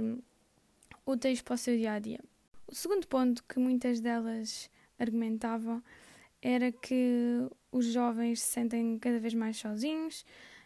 úteis 1.03 1.41
para 1.41 1.55
o 1.55 1.57
seu 1.57 1.75
dia 1.75 1.93
a 1.93 2.00
dia. 2.00 2.19
O 2.67 2.75
segundo 2.75 3.07
ponto 3.07 3.43
que 3.45 3.57
muitas 3.57 4.00
delas 4.00 4.69
argumentavam 5.00 5.83
era 6.43 6.72
que 6.72 7.50
os 7.74 7.88
jovens 7.88 8.39
se 8.42 8.48
sentem 8.48 8.98
cada 9.00 9.20
vez 9.20 9.34
mais 9.34 9.58
sozinhos 9.58 10.24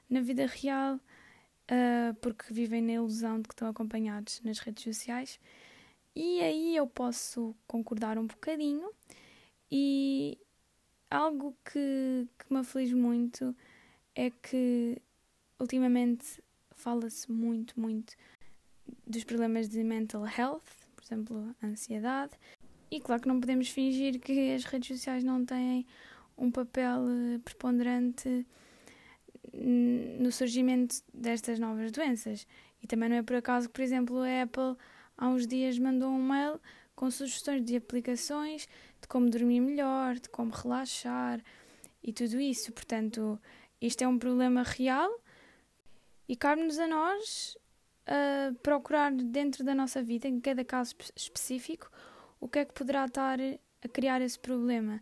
na 0.09 0.19
vida 0.19 0.45
real 0.45 0.95
uh, 0.95 2.13
porque 2.21 2.53
vivem 2.53 2.81
na 2.81 2.93
ilusão 2.93 3.41
de 3.41 3.47
que 3.47 3.53
estão 3.53 3.69
acompanhados 3.69 4.41
nas 4.43 4.59
redes 4.59 4.83
sociais. 4.83 5.39
E 6.13 6.41
aí 6.41 6.75
eu 6.75 6.85
posso 6.85 7.55
concordar 7.65 8.17
um 8.17 8.27
bocadinho 8.27 8.91
e 9.71 10.37
algo 11.09 11.55
que, 11.63 12.27
que 12.37 12.53
me 12.53 12.59
aflige 12.59 12.95
muito 12.95 13.55
é 14.13 14.29
que 14.29 15.01
ultimamente 15.59 16.43
fala-se 16.71 17.31
muito, 17.31 17.79
muito 17.79 18.15
dos 19.05 19.23
problemas 19.23 19.69
de 19.69 19.83
mental 19.83 20.25
health, 20.25 20.63
por 20.95 21.03
exemplo, 21.05 21.55
ansiedade. 21.63 22.33
E 22.89 22.99
claro 22.99 23.21
que 23.21 23.27
não 23.27 23.39
podemos 23.39 23.69
fingir 23.69 24.19
que 24.19 24.53
as 24.53 24.63
redes 24.65 24.97
sociais 24.97 25.23
não 25.23 25.45
têm 25.45 25.85
um 26.37 26.51
papel 26.51 27.07
eh, 27.09 27.39
preponderante 27.39 28.45
no 30.19 30.31
surgimento 30.31 30.97
destas 31.13 31.57
novas 31.57 31.91
doenças. 31.91 32.47
E 32.81 32.87
também 32.87 33.09
não 33.09 33.17
é 33.17 33.23
por 33.23 33.35
acaso 33.35 33.67
que, 33.67 33.73
por 33.73 33.81
exemplo, 33.81 34.19
a 34.19 34.43
Apple 34.43 34.75
há 35.17 35.27
uns 35.27 35.47
dias 35.47 35.79
mandou 35.79 36.09
um 36.09 36.21
mail 36.21 36.59
com 36.95 37.09
sugestões 37.09 37.63
de 37.63 37.75
aplicações 37.75 38.67
de 39.01 39.07
como 39.07 39.29
dormir 39.29 39.59
melhor, 39.59 40.15
de 40.15 40.29
como 40.29 40.51
relaxar 40.51 41.41
e 42.03 42.13
tudo 42.13 42.39
isso. 42.39 42.71
Portanto, 42.71 43.39
isto 43.81 44.01
é 44.03 44.07
um 44.07 44.17
problema 44.17 44.63
real 44.63 45.09
e 46.27 46.35
cabe-nos 46.35 46.77
a 46.79 46.87
nós 46.87 47.57
uh, 48.07 48.53
procurar 48.55 49.11
dentro 49.11 49.63
da 49.63 49.73
nossa 49.73 50.01
vida, 50.01 50.27
em 50.27 50.39
cada 50.39 50.63
caso 50.63 50.95
específico, 51.15 51.89
o 52.39 52.47
que 52.47 52.59
é 52.59 52.65
que 52.65 52.73
poderá 52.73 53.05
estar 53.05 53.39
a 53.39 53.87
criar 53.87 54.21
esse 54.21 54.39
problema. 54.39 55.01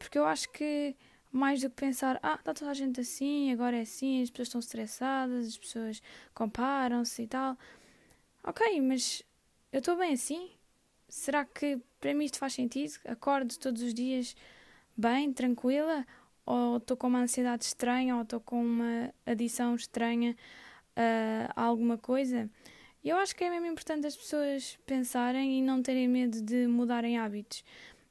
Porque 0.00 0.18
eu 0.18 0.24
acho 0.24 0.48
que 0.50 0.96
mais 1.30 1.60
do 1.60 1.68
que 1.68 1.76
pensar, 1.76 2.18
ah, 2.22 2.34
está 2.34 2.54
toda 2.54 2.70
a 2.70 2.74
gente 2.74 3.00
assim, 3.00 3.52
agora 3.52 3.76
é 3.76 3.82
assim, 3.82 4.22
as 4.22 4.30
pessoas 4.30 4.48
estão 4.48 4.58
estressadas, 4.58 5.46
as 5.46 5.58
pessoas 5.58 6.02
comparam-se 6.34 7.22
e 7.22 7.26
tal. 7.26 7.56
Ok, 8.42 8.80
mas 8.80 9.22
eu 9.70 9.80
estou 9.80 9.96
bem 9.96 10.14
assim? 10.14 10.50
Será 11.06 11.44
que 11.44 11.78
para 12.00 12.14
mim 12.14 12.24
isto 12.24 12.38
faz 12.38 12.54
sentido? 12.54 12.94
Acordo 13.04 13.56
todos 13.58 13.82
os 13.82 13.92
dias 13.92 14.34
bem, 14.96 15.32
tranquila? 15.32 16.06
Ou 16.46 16.78
estou 16.78 16.96
com 16.96 17.08
uma 17.08 17.20
ansiedade 17.20 17.64
estranha, 17.64 18.16
ou 18.16 18.22
estou 18.22 18.40
com 18.40 18.64
uma 18.64 19.12
adição 19.26 19.74
estranha 19.74 20.34
uh, 20.96 21.52
a 21.54 21.62
alguma 21.62 21.98
coisa? 21.98 22.48
Eu 23.04 23.18
acho 23.18 23.36
que 23.36 23.44
é 23.44 23.50
mesmo 23.50 23.66
importante 23.66 24.06
as 24.06 24.16
pessoas 24.16 24.78
pensarem 24.86 25.58
e 25.58 25.62
não 25.62 25.82
terem 25.82 26.08
medo 26.08 26.40
de 26.40 26.66
mudarem 26.66 27.18
hábitos. 27.18 27.62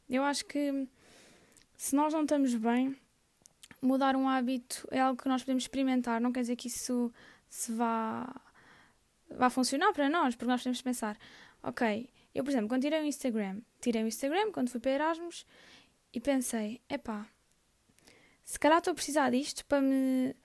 Eu 0.07 0.23
acho 0.23 0.45
que 0.45 0.87
se 1.79 1.95
nós 1.95 2.13
não 2.13 2.23
estamos 2.23 2.53
bem, 2.55 2.93
mudar 3.81 4.13
um 4.13 4.27
hábito 4.27 4.85
é 4.91 4.99
algo 4.99 5.21
que 5.21 5.29
nós 5.29 5.43
podemos 5.43 5.63
experimentar, 5.63 6.19
não 6.19 6.29
quer 6.29 6.41
dizer 6.41 6.57
que 6.57 6.67
isso 6.67 7.09
se 7.47 7.71
vá, 7.71 8.29
vá 9.29 9.49
funcionar 9.49 9.93
para 9.93 10.09
nós, 10.09 10.35
porque 10.35 10.51
nós 10.51 10.59
podemos 10.59 10.81
pensar, 10.81 11.17
ok, 11.63 12.09
eu 12.35 12.43
por 12.43 12.49
exemplo, 12.49 12.67
quando 12.67 12.81
tirei 12.81 12.99
o 12.99 13.05
Instagram, 13.05 13.61
tirei 13.79 14.03
o 14.03 14.07
Instagram 14.07 14.51
quando 14.51 14.69
fui 14.69 14.81
para 14.81 14.91
Erasmus 14.91 15.45
e 16.11 16.19
pensei, 16.19 16.81
epá, 16.89 17.25
se 18.43 18.59
calhar 18.59 18.79
estou 18.79 18.91
a 18.91 18.95
precisar 18.95 19.29
disto 19.29 19.65
para 19.65 19.79
me, 19.79 20.35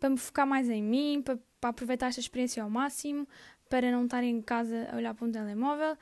para 0.00 0.08
me 0.08 0.16
focar 0.16 0.46
mais 0.46 0.70
em 0.70 0.82
mim, 0.82 1.20
para, 1.22 1.38
para 1.60 1.68
aproveitar 1.68 2.06
esta 2.06 2.22
experiência 2.22 2.62
ao 2.62 2.70
máximo, 2.70 3.28
para 3.68 3.92
não 3.92 4.06
estar 4.06 4.24
em 4.24 4.40
casa 4.40 4.88
a 4.90 4.96
olhar 4.96 5.12
para 5.12 5.26
um 5.26 5.30
telemóvel 5.30 5.98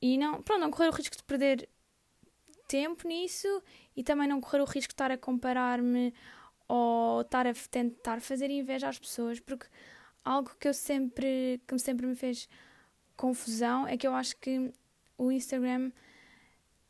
e 0.00 0.18
não, 0.18 0.42
pronto, 0.42 0.60
não 0.60 0.72
correr 0.72 0.88
o 0.88 0.92
risco 0.92 1.16
de 1.16 1.22
perder 1.22 1.68
tempo 2.72 3.06
nisso 3.06 3.62
e 3.94 4.02
também 4.02 4.26
não 4.26 4.40
correr 4.40 4.62
o 4.62 4.64
risco 4.64 4.88
de 4.88 4.94
estar 4.94 5.10
a 5.10 5.18
comparar-me 5.18 6.14
ou 6.66 7.20
estar 7.20 7.46
a 7.46 7.52
tentar 7.70 8.22
fazer 8.22 8.48
inveja 8.50 8.88
às 8.88 8.98
pessoas, 8.98 9.38
porque 9.38 9.66
algo 10.24 10.50
que 10.58 10.68
eu 10.68 10.72
sempre 10.72 11.60
que 11.66 11.78
sempre 11.78 12.06
me 12.06 12.14
fez 12.14 12.48
confusão 13.14 13.86
é 13.86 13.98
que 13.98 14.06
eu 14.06 14.14
acho 14.14 14.34
que 14.38 14.72
o 15.18 15.30
Instagram 15.30 15.92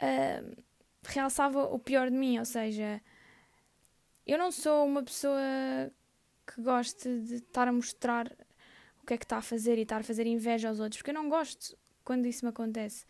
uh, 0.00 0.62
realçava 1.02 1.64
o 1.64 1.80
pior 1.80 2.08
de 2.08 2.16
mim, 2.16 2.38
ou 2.38 2.44
seja, 2.44 3.02
eu 4.24 4.38
não 4.38 4.52
sou 4.52 4.86
uma 4.86 5.02
pessoa 5.02 5.40
que 6.46 6.62
goste 6.62 7.08
de 7.22 7.34
estar 7.36 7.66
a 7.66 7.72
mostrar 7.72 8.30
o 9.02 9.06
que 9.06 9.14
é 9.14 9.18
que 9.18 9.24
está 9.24 9.38
a 9.38 9.42
fazer 9.42 9.78
e 9.78 9.82
estar 9.82 10.00
a 10.00 10.04
fazer 10.04 10.28
inveja 10.28 10.68
aos 10.68 10.78
outros, 10.78 10.98
porque 10.98 11.10
eu 11.10 11.14
não 11.14 11.28
gosto 11.28 11.76
quando 12.04 12.26
isso 12.26 12.44
me 12.44 12.50
acontece. 12.50 13.04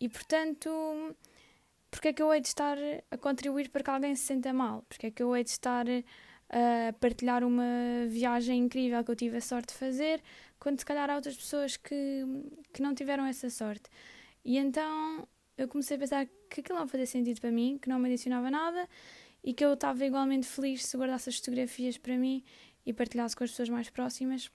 E 0.00 0.08
portanto, 0.08 0.70
porque 1.90 2.08
é 2.08 2.12
que 2.12 2.22
eu 2.22 2.32
hei 2.32 2.40
de 2.40 2.48
estar 2.48 2.76
a 3.10 3.16
contribuir 3.16 3.68
para 3.68 3.82
que 3.82 3.90
alguém 3.90 4.14
se 4.14 4.24
sinta 4.24 4.52
mal? 4.52 4.84
Porque 4.88 5.06
é 5.06 5.10
que 5.10 5.22
eu 5.22 5.36
hei 5.36 5.44
de 5.44 5.50
estar 5.50 5.86
a 5.88 6.92
partilhar 6.94 7.44
uma 7.44 8.06
viagem 8.08 8.58
incrível 8.58 9.02
que 9.04 9.10
eu 9.10 9.16
tive 9.16 9.36
a 9.36 9.40
sorte 9.40 9.72
de 9.72 9.78
fazer, 9.78 10.22
quando 10.58 10.78
se 10.78 10.84
calhar 10.84 11.08
há 11.08 11.16
outras 11.16 11.36
pessoas 11.36 11.76
que, 11.76 12.24
que 12.72 12.82
não 12.82 12.94
tiveram 12.94 13.24
essa 13.24 13.48
sorte? 13.50 13.88
E 14.44 14.58
então 14.58 15.28
eu 15.56 15.68
comecei 15.68 15.96
a 15.96 16.00
pensar 16.00 16.26
que 16.48 16.60
aquilo 16.60 16.78
não 16.78 16.88
fazia 16.88 17.06
sentido 17.06 17.40
para 17.40 17.50
mim, 17.50 17.78
que 17.80 17.88
não 17.88 17.98
me 17.98 18.08
adicionava 18.08 18.50
nada 18.50 18.88
e 19.42 19.52
que 19.52 19.64
eu 19.64 19.74
estava 19.74 20.04
igualmente 20.04 20.46
feliz 20.46 20.84
se 20.84 20.96
guardasse 20.96 21.28
as 21.28 21.36
fotografias 21.36 21.98
para 21.98 22.16
mim 22.16 22.44
e 22.84 22.92
partilhasse 22.92 23.36
com 23.36 23.44
as 23.44 23.50
pessoas 23.50 23.68
mais 23.68 23.90
próximas 23.90 24.50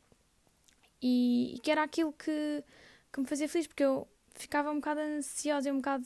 e, 1.02 1.56
e 1.56 1.60
que 1.60 1.72
era 1.72 1.84
aquilo 1.84 2.14
que, 2.14 2.64
que 3.12 3.20
me 3.20 3.28
fazia 3.28 3.48
feliz, 3.48 3.68
porque 3.68 3.84
eu 3.84 4.08
ficava 4.34 4.72
um 4.72 4.76
bocado 4.76 5.00
ansiosa 5.02 5.70
e 5.70 5.72
um 5.72 5.78
bocado 5.78 6.06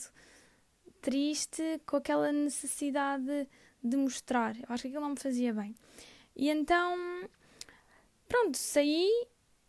triste 1.02 1.82
com 1.86 1.98
aquela 1.98 2.32
necessidade 2.32 3.48
de 3.84 3.98
mostrar. 3.98 4.56
Eu 4.58 4.66
acho 4.70 4.84
que 4.84 4.88
aquilo 4.90 5.02
não 5.02 5.12
me 5.12 5.20
fazia 5.20 5.54
bem. 5.54 5.76
E 6.36 6.50
então, 6.50 6.98
pronto, 8.28 8.58
saí 8.58 9.10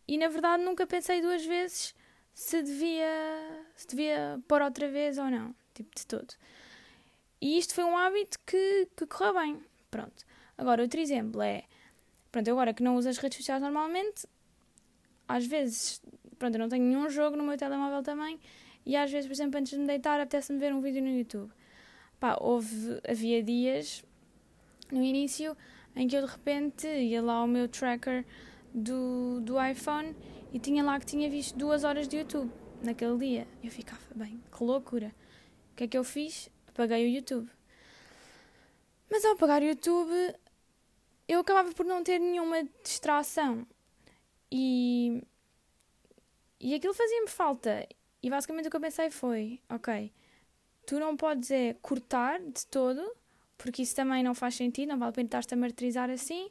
e 0.07 0.17
na 0.17 0.27
verdade 0.27 0.63
nunca 0.63 0.85
pensei 0.85 1.21
duas 1.21 1.45
vezes 1.45 1.93
se 2.33 2.61
devia, 2.61 3.65
se 3.75 3.87
devia 3.87 4.39
pôr 4.47 4.61
outra 4.61 4.89
vez 4.89 5.17
ou 5.17 5.29
não, 5.29 5.53
tipo 5.73 5.89
de 5.95 6.05
todo. 6.05 6.33
E 7.39 7.57
isto 7.57 7.73
foi 7.73 7.83
um 7.83 7.97
hábito 7.97 8.37
que, 8.45 8.87
que 8.95 9.05
correu 9.07 9.33
bem. 9.33 9.63
Pronto. 9.89 10.25
Agora, 10.57 10.83
outro 10.83 10.99
exemplo 10.99 11.41
é, 11.41 11.63
pronto, 12.31 12.49
agora 12.51 12.73
que 12.73 12.83
não 12.83 12.95
uso 12.95 13.09
as 13.09 13.17
redes 13.17 13.37
sociais 13.37 13.61
normalmente, 13.61 14.27
às 15.27 15.45
vezes, 15.45 16.01
pronto, 16.37 16.55
eu 16.55 16.59
não 16.59 16.69
tenho 16.69 16.83
nenhum 16.83 17.09
jogo 17.09 17.35
no 17.35 17.43
meu 17.43 17.57
telemóvel 17.57 18.03
também, 18.03 18.39
e 18.85 18.95
às 18.95 19.11
vezes, 19.11 19.27
por 19.27 19.33
exemplo, 19.33 19.59
antes 19.59 19.71
de 19.71 19.79
me 19.79 19.87
deitar, 19.87 20.19
apetece-me 20.19 20.59
ver 20.59 20.73
um 20.73 20.81
vídeo 20.81 21.01
no 21.01 21.09
YouTube. 21.09 21.51
Pá, 22.19 22.37
houve, 22.39 22.99
havia 23.07 23.43
dias 23.43 24.03
no 24.91 25.01
início 25.01 25.55
em 25.95 26.07
que 26.07 26.15
eu 26.15 26.25
de 26.25 26.31
repente 26.31 26.87
ia 26.87 27.21
lá 27.21 27.33
ao 27.33 27.47
meu 27.47 27.67
tracker 27.67 28.25
do, 28.73 29.41
do 29.41 29.61
iPhone 29.63 30.15
e 30.53 30.59
tinha 30.59 30.83
lá 30.83 30.99
que 30.99 31.05
tinha 31.05 31.29
visto 31.29 31.57
duas 31.57 31.83
horas 31.83 32.07
de 32.07 32.17
YouTube 32.17 32.51
naquele 32.83 33.17
dia. 33.17 33.47
Eu 33.63 33.71
ficava, 33.71 34.01
bem, 34.15 34.41
que 34.55 34.63
loucura. 34.63 35.13
O 35.71 35.75
que 35.75 35.83
é 35.85 35.87
que 35.87 35.97
eu 35.97 36.03
fiz? 36.03 36.49
Apaguei 36.67 37.05
o 37.05 37.09
YouTube. 37.09 37.49
Mas 39.09 39.25
ao 39.25 39.33
apagar 39.33 39.61
o 39.61 39.65
YouTube, 39.65 40.35
eu 41.27 41.39
acabava 41.41 41.73
por 41.73 41.85
não 41.85 42.03
ter 42.03 42.19
nenhuma 42.19 42.63
distração. 42.83 43.65
E, 44.51 45.23
e 46.59 46.73
aquilo 46.73 46.93
fazia-me 46.93 47.27
falta. 47.27 47.87
E 48.23 48.29
basicamente 48.29 48.67
o 48.67 48.69
que 48.69 48.75
eu 48.75 48.81
pensei 48.81 49.09
foi: 49.09 49.59
ok, 49.69 50.11
tu 50.85 50.99
não 50.99 51.15
podes 51.17 51.51
é 51.51 51.75
cortar 51.81 52.39
de 52.39 52.65
todo, 52.67 53.15
porque 53.57 53.81
isso 53.81 53.95
também 53.95 54.23
não 54.23 54.33
faz 54.33 54.55
sentido, 54.55 54.89
não 54.89 54.99
vale 54.99 55.09
a 55.09 55.13
pena 55.13 55.27
estar-te 55.27 55.53
a 55.53 55.57
martirizar 55.57 56.09
assim, 56.09 56.49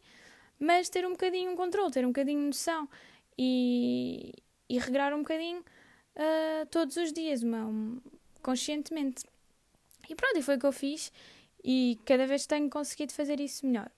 mas 0.59 0.89
ter 0.89 1.07
um 1.07 1.11
bocadinho 1.11 1.51
um 1.53 1.57
controle, 1.57 1.91
ter 1.91 2.05
um 2.05 2.09
bocadinho 2.09 2.41
de 2.41 2.47
noção 2.47 2.89
e, 3.37 4.33
e 4.69 4.79
regrar 4.79 5.15
um 5.15 5.19
bocadinho 5.19 5.61
uh, 5.61 6.67
todos 6.71 6.97
os 6.97 7.13
dias, 7.13 7.43
uma, 7.43 7.67
um, 7.67 8.01
conscientemente. 8.43 9.25
E 10.09 10.15
pronto, 10.15 10.39
e 10.39 10.43
foi 10.43 10.57
o 10.57 10.59
que 10.59 10.67
eu 10.67 10.73
fiz 10.73 11.13
e 11.65 11.99
cada 12.05 12.27
vez 12.27 12.47
tenho 12.47 12.69
conseguido 12.69 13.13
fazer 13.13 13.41
isso 13.41 13.67
melhor. 13.67 13.91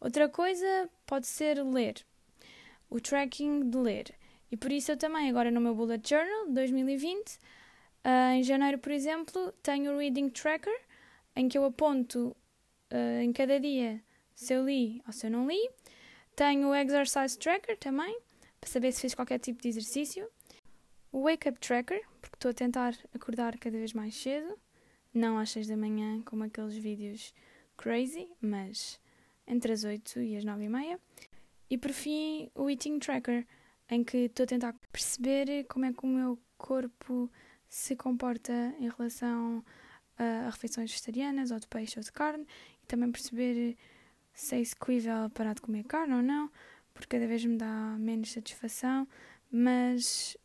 Outra 0.00 0.28
coisa 0.28 0.88
pode 1.06 1.26
ser 1.26 1.62
ler, 1.64 2.04
o 2.90 3.00
tracking 3.00 3.70
de 3.70 3.78
ler. 3.78 4.14
E 4.50 4.56
por 4.56 4.70
isso 4.70 4.92
eu 4.92 4.96
também, 4.96 5.28
agora 5.28 5.50
no 5.50 5.60
meu 5.60 5.74
Bullet 5.74 6.08
Journal 6.08 6.50
2020, 6.50 7.38
uh, 8.04 8.34
em 8.34 8.42
janeiro, 8.42 8.78
por 8.78 8.92
exemplo, 8.92 9.52
tenho 9.62 9.92
o 9.92 9.98
Reading 9.98 10.28
Tracker, 10.28 10.78
em 11.34 11.48
que 11.48 11.58
eu 11.58 11.64
aponto 11.64 12.36
uh, 12.92 13.22
em 13.22 13.32
cada 13.32 13.58
dia 13.58 14.02
se 14.34 14.54
eu 14.54 14.64
li 14.64 15.02
ou 15.06 15.12
se 15.12 15.26
eu 15.26 15.30
não 15.30 15.46
li. 15.46 15.70
Tenho 16.36 16.68
o 16.68 16.74
Exercise 16.74 17.38
Tracker 17.38 17.78
também, 17.78 18.18
para 18.60 18.70
saber 18.70 18.92
se 18.92 19.00
fiz 19.02 19.14
qualquer 19.14 19.38
tipo 19.38 19.62
de 19.62 19.68
exercício. 19.68 20.28
O 21.12 21.22
Wake 21.22 21.48
Up 21.48 21.60
Tracker, 21.60 22.02
porque 22.20 22.36
estou 22.36 22.50
a 22.50 22.54
tentar 22.54 22.96
acordar 23.14 23.56
cada 23.58 23.78
vez 23.78 23.92
mais 23.92 24.14
cedo. 24.16 24.58
Não 25.12 25.38
às 25.38 25.50
6 25.50 25.68
da 25.68 25.76
manhã, 25.76 26.20
como 26.22 26.42
aqueles 26.42 26.76
vídeos 26.76 27.32
crazy, 27.76 28.28
mas 28.40 29.00
entre 29.46 29.72
as 29.72 29.84
8 29.84 30.20
e 30.20 30.36
as 30.36 30.44
9 30.44 30.64
e 30.64 30.68
meia. 30.68 31.00
E 31.70 31.78
por 31.78 31.92
fim, 31.92 32.50
o 32.54 32.68
Eating 32.68 32.98
Tracker, 32.98 33.46
em 33.90 34.02
que 34.02 34.16
estou 34.18 34.44
a 34.44 34.46
tentar 34.46 34.74
perceber 34.92 35.64
como 35.64 35.84
é 35.84 35.92
que 35.92 36.04
o 36.04 36.08
meu 36.08 36.38
corpo 36.56 37.30
se 37.68 37.96
comporta 37.96 38.52
em 38.78 38.88
relação 38.88 39.64
a 40.16 40.50
refeições 40.50 40.90
vegetarianas, 40.90 41.50
ou 41.50 41.58
de 41.58 41.66
peixe 41.66 41.98
ou 41.98 42.04
de 42.04 42.12
carne, 42.12 42.46
e 42.82 42.86
também 42.86 43.10
perceber 43.10 43.76
se 44.32 44.56
é 44.56 44.60
execuível 44.60 45.28
parar 45.30 45.54
de 45.54 45.60
comer 45.60 45.84
carne 45.84 46.14
ou 46.14 46.22
não, 46.22 46.50
porque 46.92 47.16
cada 47.16 47.26
vez 47.26 47.44
me 47.44 47.56
dá 47.56 47.96
menos 47.98 48.32
satisfação, 48.32 49.08
mas 49.50 50.36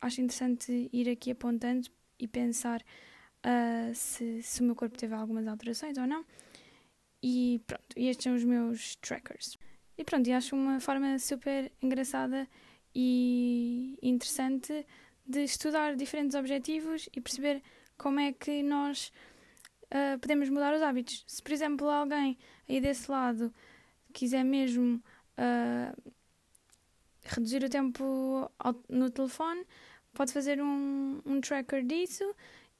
acho 0.00 0.20
interessante 0.20 0.88
ir 0.92 1.08
aqui 1.08 1.30
apontando 1.30 1.88
e 2.18 2.26
pensar 2.26 2.80
uh, 2.80 3.94
se, 3.94 4.42
se 4.42 4.60
o 4.60 4.64
meu 4.64 4.74
corpo 4.74 4.96
teve 4.96 5.14
algumas 5.14 5.46
alterações 5.46 5.96
ou 5.98 6.06
não. 6.06 6.24
E 7.22 7.60
pronto, 7.66 7.84
e 7.96 8.08
estes 8.08 8.24
são 8.24 8.34
os 8.34 8.44
meus 8.44 8.96
trackers. 8.96 9.58
E 9.96 10.04
pronto, 10.04 10.28
e 10.28 10.32
acho 10.32 10.54
uma 10.54 10.80
forma 10.80 11.18
super 11.18 11.72
engraçada 11.82 12.48
e 12.94 13.98
interessante 14.02 14.86
de 15.26 15.44
estudar 15.44 15.94
diferentes 15.94 16.34
objetivos 16.34 17.08
e 17.14 17.20
perceber 17.20 17.62
como 17.96 18.20
é 18.20 18.32
que 18.32 18.62
nós 18.62 19.12
uh, 19.86 20.18
podemos 20.20 20.48
mudar 20.48 20.74
os 20.74 20.82
hábitos. 20.82 21.24
Se, 21.26 21.42
por 21.42 21.52
exemplo, 21.52 21.88
alguém 21.88 22.38
aí 22.68 22.80
desse 22.80 23.10
lado 23.10 23.52
quiser 24.12 24.44
mesmo 24.44 25.02
uh, 25.36 26.12
reduzir 27.22 27.62
o 27.62 27.68
tempo 27.68 28.50
ao, 28.58 28.74
no 28.88 29.10
telefone, 29.10 29.64
pode 30.14 30.32
fazer 30.32 30.60
um, 30.62 31.20
um 31.26 31.40
tracker 31.40 31.84
disso 31.84 32.24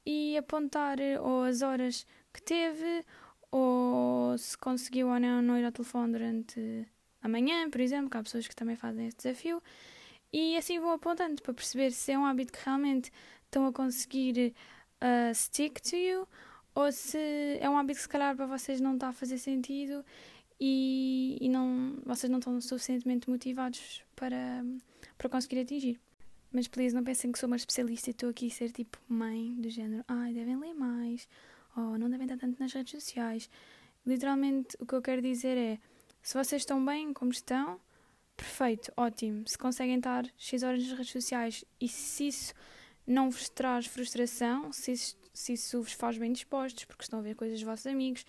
e 0.07 0.37
apontar 0.39 0.99
ou 1.21 1.45
as 1.45 1.61
horas 1.61 2.07
que 2.33 2.43
teve 2.43 3.05
ou 3.51 4.37
se 4.39 4.57
conseguiu 4.57 5.09
ou 5.09 5.21
não 5.21 5.43
não 5.43 5.59
ir 5.59 5.65
ao 5.65 5.73
telefone 5.73 6.13
durante 6.13 6.87
a 7.21 7.29
manhã, 7.29 7.69
por 7.71 7.81
exemplo, 7.81 8.11
que 8.11 8.17
há 8.17 8.23
pessoas 8.23 8.47
que 8.47 8.57
também 8.57 8.77
fazem 8.77 9.07
esse 9.07 9.17
desafio. 9.17 9.63
E 10.33 10.57
assim 10.57 10.79
vão 10.79 10.93
apontando 10.93 11.41
para 11.43 11.55
perceber 11.55 11.91
se 11.93 12.13
é 12.13 12.19
um 12.19 12.27
hábito 12.27 12.53
que 12.53 12.65
realmente 12.65 13.11
estão 13.45 13.67
a 13.67 13.73
conseguir 13.73 14.55
uh, 15.03 15.35
stick 15.35 15.81
to 15.81 15.97
you 15.97 16.29
ou 16.75 16.93
se 16.93 17.59
é 17.61 17.69
um 17.69 17.77
hábito 17.77 17.97
que 17.97 18.03
se 18.03 18.09
calhar 18.09 18.37
para 18.37 18.47
vocês 18.47 18.81
não 18.81 18.95
está 18.95 19.09
a 19.09 19.13
fazer 19.13 19.39
sentido 19.39 20.05
e, 20.61 21.39
e 21.41 21.49
não, 21.49 21.99
vocês 22.05 22.31
não 22.31 22.39
estão 22.39 22.61
suficientemente 22.61 23.29
motivados 23.29 24.03
para, 24.15 24.65
para 25.17 25.29
conseguir 25.29 25.61
atingir. 25.61 26.01
Mas 26.53 26.67
please 26.67 26.95
não 26.95 27.05
pensem 27.05 27.31
que 27.31 27.39
sou 27.39 27.47
uma 27.47 27.57
especialista 27.57 28.11
e 28.11 28.13
estou 28.13 28.31
aqui 28.31 28.47
a 28.47 28.51
ser 28.51 28.71
tipo 28.73 28.99
mãe 29.09 29.55
do 29.55 29.69
género, 29.69 30.05
ai, 30.09 30.33
devem 30.33 30.57
ler 30.57 30.75
mais, 30.75 31.29
ou 31.77 31.99
não 31.99 32.09
devem 32.09 32.27
estar 32.27 32.39
tanto 32.39 32.61
nas 32.61 32.73
redes 32.73 33.03
sociais. 33.03 33.51
Literalmente 34.07 34.77
o 34.81 34.87
que 34.87 34.95
eu 34.95 35.03
quero 35.03 35.21
dizer 35.21 35.59
é, 35.59 35.79
se 36.23 36.35
vocês 36.35 36.63
estão 36.63 36.85
bem 36.85 37.13
como 37.13 37.31
estão, 37.31 37.81
perfeito, 38.39 38.93
ótimo. 38.97 39.47
Se 39.49 39.59
conseguem 39.59 39.97
estar 39.97 40.25
X 40.37 40.63
horas 40.63 40.81
nas 40.87 40.97
redes 40.97 41.13
sociais 41.13 41.65
e 41.81 41.89
se 41.89 42.29
isso 42.29 42.55
não 43.05 43.31
vos 43.31 43.49
traz 43.49 43.87
frustração, 43.87 44.73
se 44.73 44.93
isso, 44.93 45.17
se 45.35 45.53
isso 45.55 45.83
vos 45.83 45.93
faz 45.93 46.17
bem 46.17 46.33
dispostos, 46.33 46.85
porque 46.85 47.03
estão 47.03 47.19
a 47.19 47.23
ver 47.23 47.35
coisas 47.35 47.59
dos 47.59 47.67
vossos 47.67 47.87
amigos, 47.87 48.25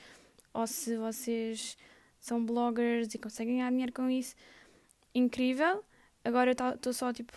ou 0.52 0.66
se 0.66 0.98
vocês 0.98 1.78
são 2.20 2.44
bloggers 2.44 3.14
e 3.14 3.20
conseguem 3.20 3.58
ganhar 3.58 3.70
dinheiro 3.70 3.94
com 3.94 4.10
isso, 4.10 4.36
incrível. 5.14 5.86
Agora 6.24 6.52
eu 6.58 6.74
estou 6.74 6.92
só 6.92 7.14
tipo 7.14 7.34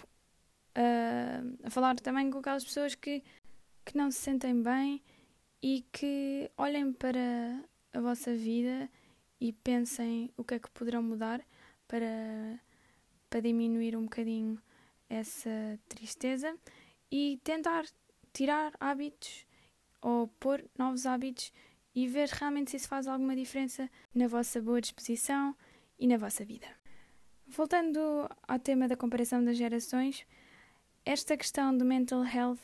uh, 0.77 1.59
a 1.63 1.71
falar 1.71 1.95
também 1.97 2.31
com 2.31 2.39
aquelas 2.39 2.65
pessoas 2.65 2.95
que, 2.95 3.23
que 3.85 3.97
não 3.97 4.11
se 4.11 4.19
sentem 4.19 4.63
bem 4.63 5.03
e 5.63 5.85
que 5.93 6.51
olhem 6.57 6.91
para 6.91 7.63
a 7.93 8.01
vossa 8.01 8.35
vida 8.35 8.89
e 9.39 9.53
pensem 9.53 10.33
o 10.39 10.45
que 10.45 10.55
é 10.55 10.59
que 10.59 10.71
poderão 10.71 11.03
mudar 11.03 11.45
para, 11.93 12.59
para 13.29 13.41
diminuir 13.41 13.95
um 13.95 14.05
bocadinho 14.05 14.59
essa 15.11 15.79
tristeza 15.91 16.57
e 17.11 17.39
tentar 17.45 17.85
tirar 18.33 18.73
hábitos 18.81 19.47
ou 20.01 20.27
pôr 20.41 20.65
novos 20.79 21.05
hábitos 21.05 21.53
e 21.95 22.09
ver 22.09 22.31
realmente 22.31 22.71
se 22.71 22.79
isso 22.79 22.89
faz 22.89 23.07
alguma 23.07 23.37
diferença 23.37 23.91
na 24.15 24.27
vossa 24.27 24.59
boa 24.63 24.81
disposição 24.81 25.55
e 25.99 26.07
na 26.07 26.17
vossa 26.17 26.43
vida. 26.43 26.67
Voltando 27.47 28.27
ao 28.49 28.59
tema 28.59 28.89
da 28.89 28.97
comparação 28.97 29.45
das 29.45 29.59
gerações, 29.59 30.27
esta 31.05 31.37
questão 31.37 31.77
do 31.77 31.85
mental 31.85 32.25
health 32.25 32.63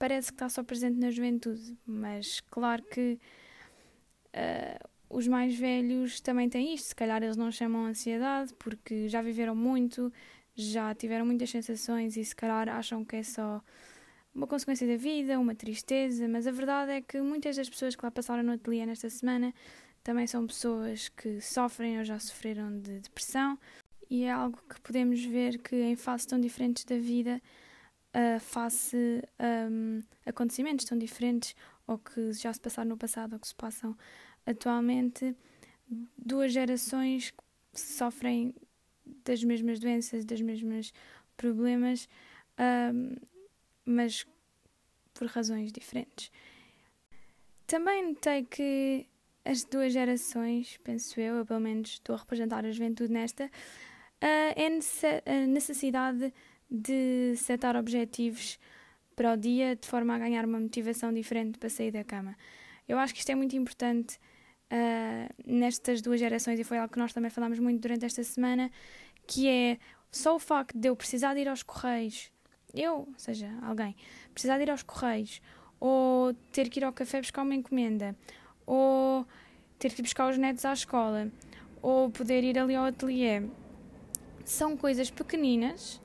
parece 0.00 0.32
que 0.32 0.34
está 0.34 0.48
só 0.48 0.64
presente 0.64 0.98
na 0.98 1.12
juventude, 1.12 1.78
mas 1.86 2.40
claro 2.40 2.82
que 2.82 3.20
uh, 4.34 4.88
os 5.14 5.28
mais 5.28 5.56
velhos 5.56 6.20
também 6.20 6.48
têm 6.48 6.74
isto. 6.74 6.88
Se 6.88 6.94
calhar 6.94 7.22
eles 7.22 7.36
não 7.36 7.50
chamam 7.50 7.86
ansiedade 7.86 8.52
porque 8.54 9.08
já 9.08 9.22
viveram 9.22 9.54
muito, 9.54 10.12
já 10.54 10.94
tiveram 10.94 11.24
muitas 11.24 11.50
sensações 11.50 12.16
e 12.16 12.24
se 12.24 12.34
calhar 12.34 12.68
acham 12.68 13.04
que 13.04 13.16
é 13.16 13.22
só 13.22 13.62
uma 14.34 14.46
consequência 14.46 14.86
da 14.86 14.96
vida, 14.96 15.38
uma 15.38 15.54
tristeza, 15.54 16.26
mas 16.26 16.46
a 16.46 16.50
verdade 16.50 16.90
é 16.92 17.00
que 17.00 17.20
muitas 17.20 17.56
das 17.56 17.70
pessoas 17.70 17.94
que 17.94 18.04
lá 18.04 18.10
passaram 18.10 18.42
no 18.42 18.52
ateliê 18.52 18.84
nesta 18.84 19.08
semana 19.08 19.54
também 20.02 20.26
são 20.26 20.46
pessoas 20.46 21.08
que 21.08 21.40
sofrem 21.40 21.98
ou 21.98 22.04
já 22.04 22.18
sofreram 22.18 22.78
de 22.80 22.98
depressão 22.98 23.56
e 24.10 24.24
é 24.24 24.32
algo 24.32 24.58
que 24.68 24.80
podemos 24.80 25.24
ver 25.24 25.58
que 25.58 25.76
em 25.76 25.96
fases 25.96 26.26
tão 26.26 26.40
diferentes 26.40 26.84
da 26.84 26.98
vida, 26.98 27.40
uh, 28.14 28.40
face 28.40 29.22
um, 29.70 30.02
acontecimentos 30.26 30.84
tão 30.84 30.98
diferentes 30.98 31.54
ou 31.86 31.98
que 31.98 32.32
já 32.32 32.52
se 32.52 32.60
passaram 32.60 32.90
no 32.90 32.96
passado 32.96 33.34
ou 33.34 33.38
que 33.38 33.48
se 33.48 33.54
passam 33.54 33.96
atualmente 34.46 35.34
duas 36.16 36.52
gerações 36.52 37.32
sofrem 37.72 38.54
das 39.24 39.42
mesmas 39.42 39.78
doenças, 39.78 40.24
das 40.24 40.40
mesmas 40.40 40.92
problemas, 41.36 42.08
um, 42.58 43.16
mas 43.84 44.26
por 45.12 45.26
razões 45.28 45.72
diferentes. 45.72 46.30
Também 47.66 48.08
notei 48.08 48.44
que 48.44 49.06
as 49.44 49.64
duas 49.64 49.92
gerações, 49.92 50.78
penso 50.82 51.20
eu, 51.20 51.36
eu 51.36 51.46
pelo 51.46 51.60
menos 51.60 51.90
estou 51.90 52.14
a 52.14 52.18
representar 52.18 52.64
a 52.64 52.70
juventude 52.70 53.12
nesta, 53.12 53.46
uh, 53.46 53.50
é 54.22 54.66
a 54.66 55.46
necessidade 55.46 56.32
de 56.70 57.34
setar 57.36 57.76
objetivos 57.76 58.58
para 59.14 59.32
o 59.32 59.36
dia 59.36 59.76
de 59.76 59.86
forma 59.86 60.14
a 60.14 60.18
ganhar 60.18 60.44
uma 60.44 60.58
motivação 60.58 61.12
diferente 61.12 61.58
para 61.58 61.68
sair 61.68 61.90
da 61.90 62.02
cama. 62.02 62.36
Eu 62.88 62.98
acho 62.98 63.14
que 63.14 63.20
isto 63.20 63.30
é 63.30 63.34
muito 63.34 63.54
importante 63.56 64.18
uh, 64.72 65.34
nestas 65.46 66.00
duas 66.00 66.20
gerações, 66.20 66.58
e 66.58 66.64
foi 66.64 66.78
algo 66.78 66.92
que 66.92 66.98
nós 66.98 67.12
também 67.12 67.30
falámos 67.30 67.58
muito 67.58 67.80
durante 67.80 68.04
esta 68.04 68.22
semana, 68.22 68.70
que 69.26 69.48
é 69.48 69.78
só 70.10 70.34
o 70.34 70.38
facto 70.38 70.78
de 70.78 70.88
eu 70.88 70.96
precisar 70.96 71.34
de 71.34 71.40
ir 71.40 71.48
aos 71.48 71.62
correios, 71.62 72.30
eu, 72.72 72.94
ou 72.94 73.14
seja, 73.18 73.50
alguém, 73.62 73.96
precisar 74.32 74.56
de 74.56 74.64
ir 74.64 74.70
aos 74.70 74.82
correios, 74.82 75.40
ou 75.80 76.34
ter 76.52 76.68
que 76.68 76.80
ir 76.80 76.84
ao 76.84 76.92
café 76.92 77.20
buscar 77.20 77.42
uma 77.42 77.54
encomenda, 77.54 78.16
ou 78.66 79.26
ter 79.78 79.92
que 79.92 80.00
ir 80.00 80.04
buscar 80.04 80.30
os 80.30 80.38
netos 80.38 80.64
à 80.64 80.72
escola, 80.72 81.30
ou 81.82 82.10
poder 82.10 82.42
ir 82.42 82.58
ali 82.58 82.74
ao 82.74 82.84
ateliê, 82.84 83.42
são 84.44 84.76
coisas 84.76 85.10
pequeninas 85.10 86.00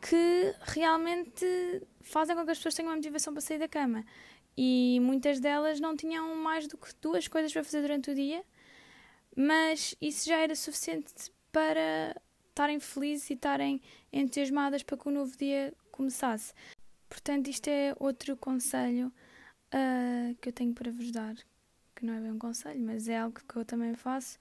que 0.00 0.54
realmente 0.62 1.82
fazem 2.00 2.34
com 2.36 2.44
que 2.44 2.50
as 2.50 2.58
pessoas 2.58 2.74
tenham 2.74 2.90
uma 2.90 2.96
motivação 2.96 3.32
para 3.32 3.40
sair 3.40 3.58
da 3.58 3.68
cama 3.68 4.04
e 4.60 4.98
muitas 4.98 5.38
delas 5.38 5.78
não 5.78 5.96
tinham 5.96 6.34
mais 6.34 6.66
do 6.66 6.76
que 6.76 6.88
duas 7.00 7.28
coisas 7.28 7.52
para 7.52 7.62
fazer 7.62 7.80
durante 7.80 8.10
o 8.10 8.14
dia, 8.14 8.44
mas 9.36 9.94
isso 10.00 10.28
já 10.28 10.38
era 10.38 10.56
suficiente 10.56 11.14
para 11.52 12.20
estarem 12.48 12.80
felizes 12.80 13.30
e 13.30 13.34
estarem 13.34 13.80
entusiasmadas 14.12 14.82
para 14.82 14.96
que 14.96 15.06
o 15.06 15.12
novo 15.12 15.36
dia 15.38 15.72
começasse. 15.92 16.52
Portanto, 17.08 17.46
isto 17.46 17.68
é 17.68 17.94
outro 18.00 18.36
conselho 18.36 19.12
uh, 19.72 20.34
que 20.40 20.48
eu 20.48 20.52
tenho 20.52 20.74
para 20.74 20.90
vos 20.90 21.12
dar, 21.12 21.36
que 21.94 22.04
não 22.04 22.14
é 22.14 22.20
bem 22.20 22.32
um 22.32 22.38
conselho, 22.38 22.80
mas 22.80 23.08
é 23.08 23.16
algo 23.16 23.38
que 23.48 23.54
eu 23.54 23.64
também 23.64 23.94
faço, 23.94 24.40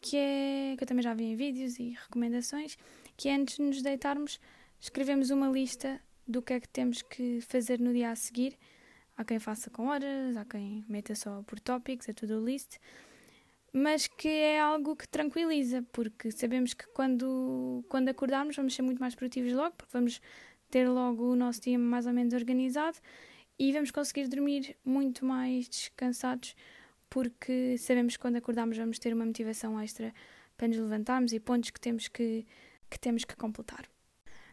que 0.00 0.16
é 0.16 0.76
que 0.78 0.84
eu 0.84 0.86
também 0.86 1.02
já 1.02 1.12
vi 1.14 1.24
em 1.24 1.34
vídeos 1.34 1.80
e 1.80 1.96
recomendações, 2.00 2.78
que 3.16 3.28
é 3.28 3.34
antes 3.34 3.56
de 3.56 3.62
nos 3.62 3.82
deitarmos, 3.82 4.38
escrevemos 4.78 5.30
uma 5.30 5.48
lista 5.48 6.00
do 6.28 6.40
que 6.40 6.52
é 6.52 6.60
que 6.60 6.68
temos 6.68 7.02
que 7.02 7.40
fazer 7.40 7.80
no 7.80 7.92
dia 7.92 8.12
a 8.12 8.14
seguir 8.14 8.56
Há 9.18 9.24
quem 9.24 9.40
faça 9.40 9.68
com 9.68 9.88
horas, 9.88 10.36
há 10.36 10.44
quem 10.44 10.84
meta 10.88 11.12
só 11.16 11.42
por 11.42 11.58
tópicos, 11.58 12.08
é 12.08 12.12
tudo 12.12 12.44
list. 12.44 12.78
mas 13.72 14.06
que 14.06 14.28
é 14.28 14.60
algo 14.60 14.94
que 14.96 15.08
tranquiliza, 15.08 15.84
porque 15.92 16.30
sabemos 16.30 16.72
que 16.72 16.86
quando, 16.88 17.84
quando 17.88 18.08
acordarmos 18.08 18.54
vamos 18.56 18.74
ser 18.74 18.82
muito 18.82 19.00
mais 19.00 19.16
produtivos 19.16 19.52
logo, 19.52 19.74
porque 19.76 19.92
vamos 19.92 20.20
ter 20.70 20.88
logo 20.88 21.32
o 21.32 21.36
nosso 21.36 21.60
dia 21.60 21.78
mais 21.78 22.06
ou 22.06 22.12
menos 22.12 22.32
organizado 22.32 22.98
e 23.58 23.72
vamos 23.72 23.90
conseguir 23.90 24.28
dormir 24.28 24.76
muito 24.84 25.24
mais 25.24 25.68
descansados, 25.68 26.54
porque 27.10 27.76
sabemos 27.76 28.16
que 28.16 28.22
quando 28.22 28.36
acordarmos 28.36 28.78
vamos 28.78 29.00
ter 29.00 29.12
uma 29.12 29.26
motivação 29.26 29.80
extra 29.80 30.14
para 30.56 30.68
nos 30.68 30.76
levantarmos 30.76 31.32
e 31.32 31.40
pontos 31.40 31.70
que 31.70 31.80
temos 31.80 32.06
que, 32.06 32.46
que, 32.88 32.98
temos 33.00 33.24
que 33.24 33.34
completar. 33.36 33.84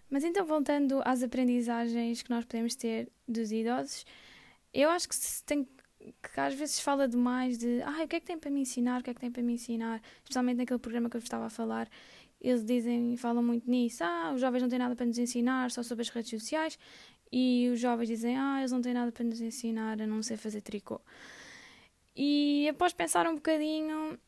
Mas 0.10 0.24
então, 0.24 0.46
voltando 0.46 1.02
às 1.06 1.22
aprendizagens 1.22 2.24
que 2.24 2.30
nós 2.32 2.46
podemos 2.46 2.76
ter 2.76 3.12
dos 3.28 3.52
idosos, 3.52 4.06
eu 4.82 4.90
acho 4.90 5.08
que 5.08 5.16
se 5.16 5.44
tem 5.44 5.68
que 6.22 6.40
às 6.40 6.54
vezes 6.54 6.80
fala 6.80 7.08
demais 7.08 7.58
de 7.58 7.82
ah, 7.82 8.04
o 8.04 8.08
que 8.08 8.18
é 8.18 8.20
que 8.20 8.26
tem 8.26 8.38
para 8.38 8.52
me 8.52 8.62
ensinar, 8.62 9.02
o 9.02 9.04
que 9.04 9.10
é 9.10 9.14
que 9.14 9.20
tem 9.20 9.32
para 9.32 9.42
me 9.42 9.54
ensinar, 9.54 10.02
especialmente 10.18 10.58
naquele 10.58 10.78
programa 10.80 11.10
que 11.10 11.18
eu 11.18 11.20
estava 11.20 11.46
a 11.46 11.50
falar, 11.50 11.90
eles 12.40 12.64
dizem, 12.64 13.18
falam 13.18 13.42
muito 13.42 13.70
nisso, 13.70 14.04
ah, 14.04 14.32
os 14.34 14.42
jovens 14.42 14.62
não 14.62 14.70
têm 14.70 14.78
nada 14.78 14.96
para 14.96 15.06
nos 15.06 15.18
ensinar, 15.18 15.72
só 15.72 15.82
sobre 15.82 16.04
as 16.04 16.10
redes 16.10 16.30
sociais, 16.30 16.78
e 17.32 17.70
os 17.74 17.80
jovens 17.80 18.08
dizem, 18.08 18.38
ah, 18.38 18.60
eles 18.60 18.72
não 18.72 18.82
têm 18.82 18.94
nada 18.94 19.12
para 19.12 19.24
nos 19.24 19.42
ensinar, 19.42 20.00
a 20.00 20.06
não 20.06 20.22
ser 20.22 20.38
fazer 20.38 20.62
tricô. 20.62 21.02
E 22.16 22.68
após 22.70 22.94
pensar 22.94 23.28
um 23.28 23.36
bocadinho, 23.36 24.20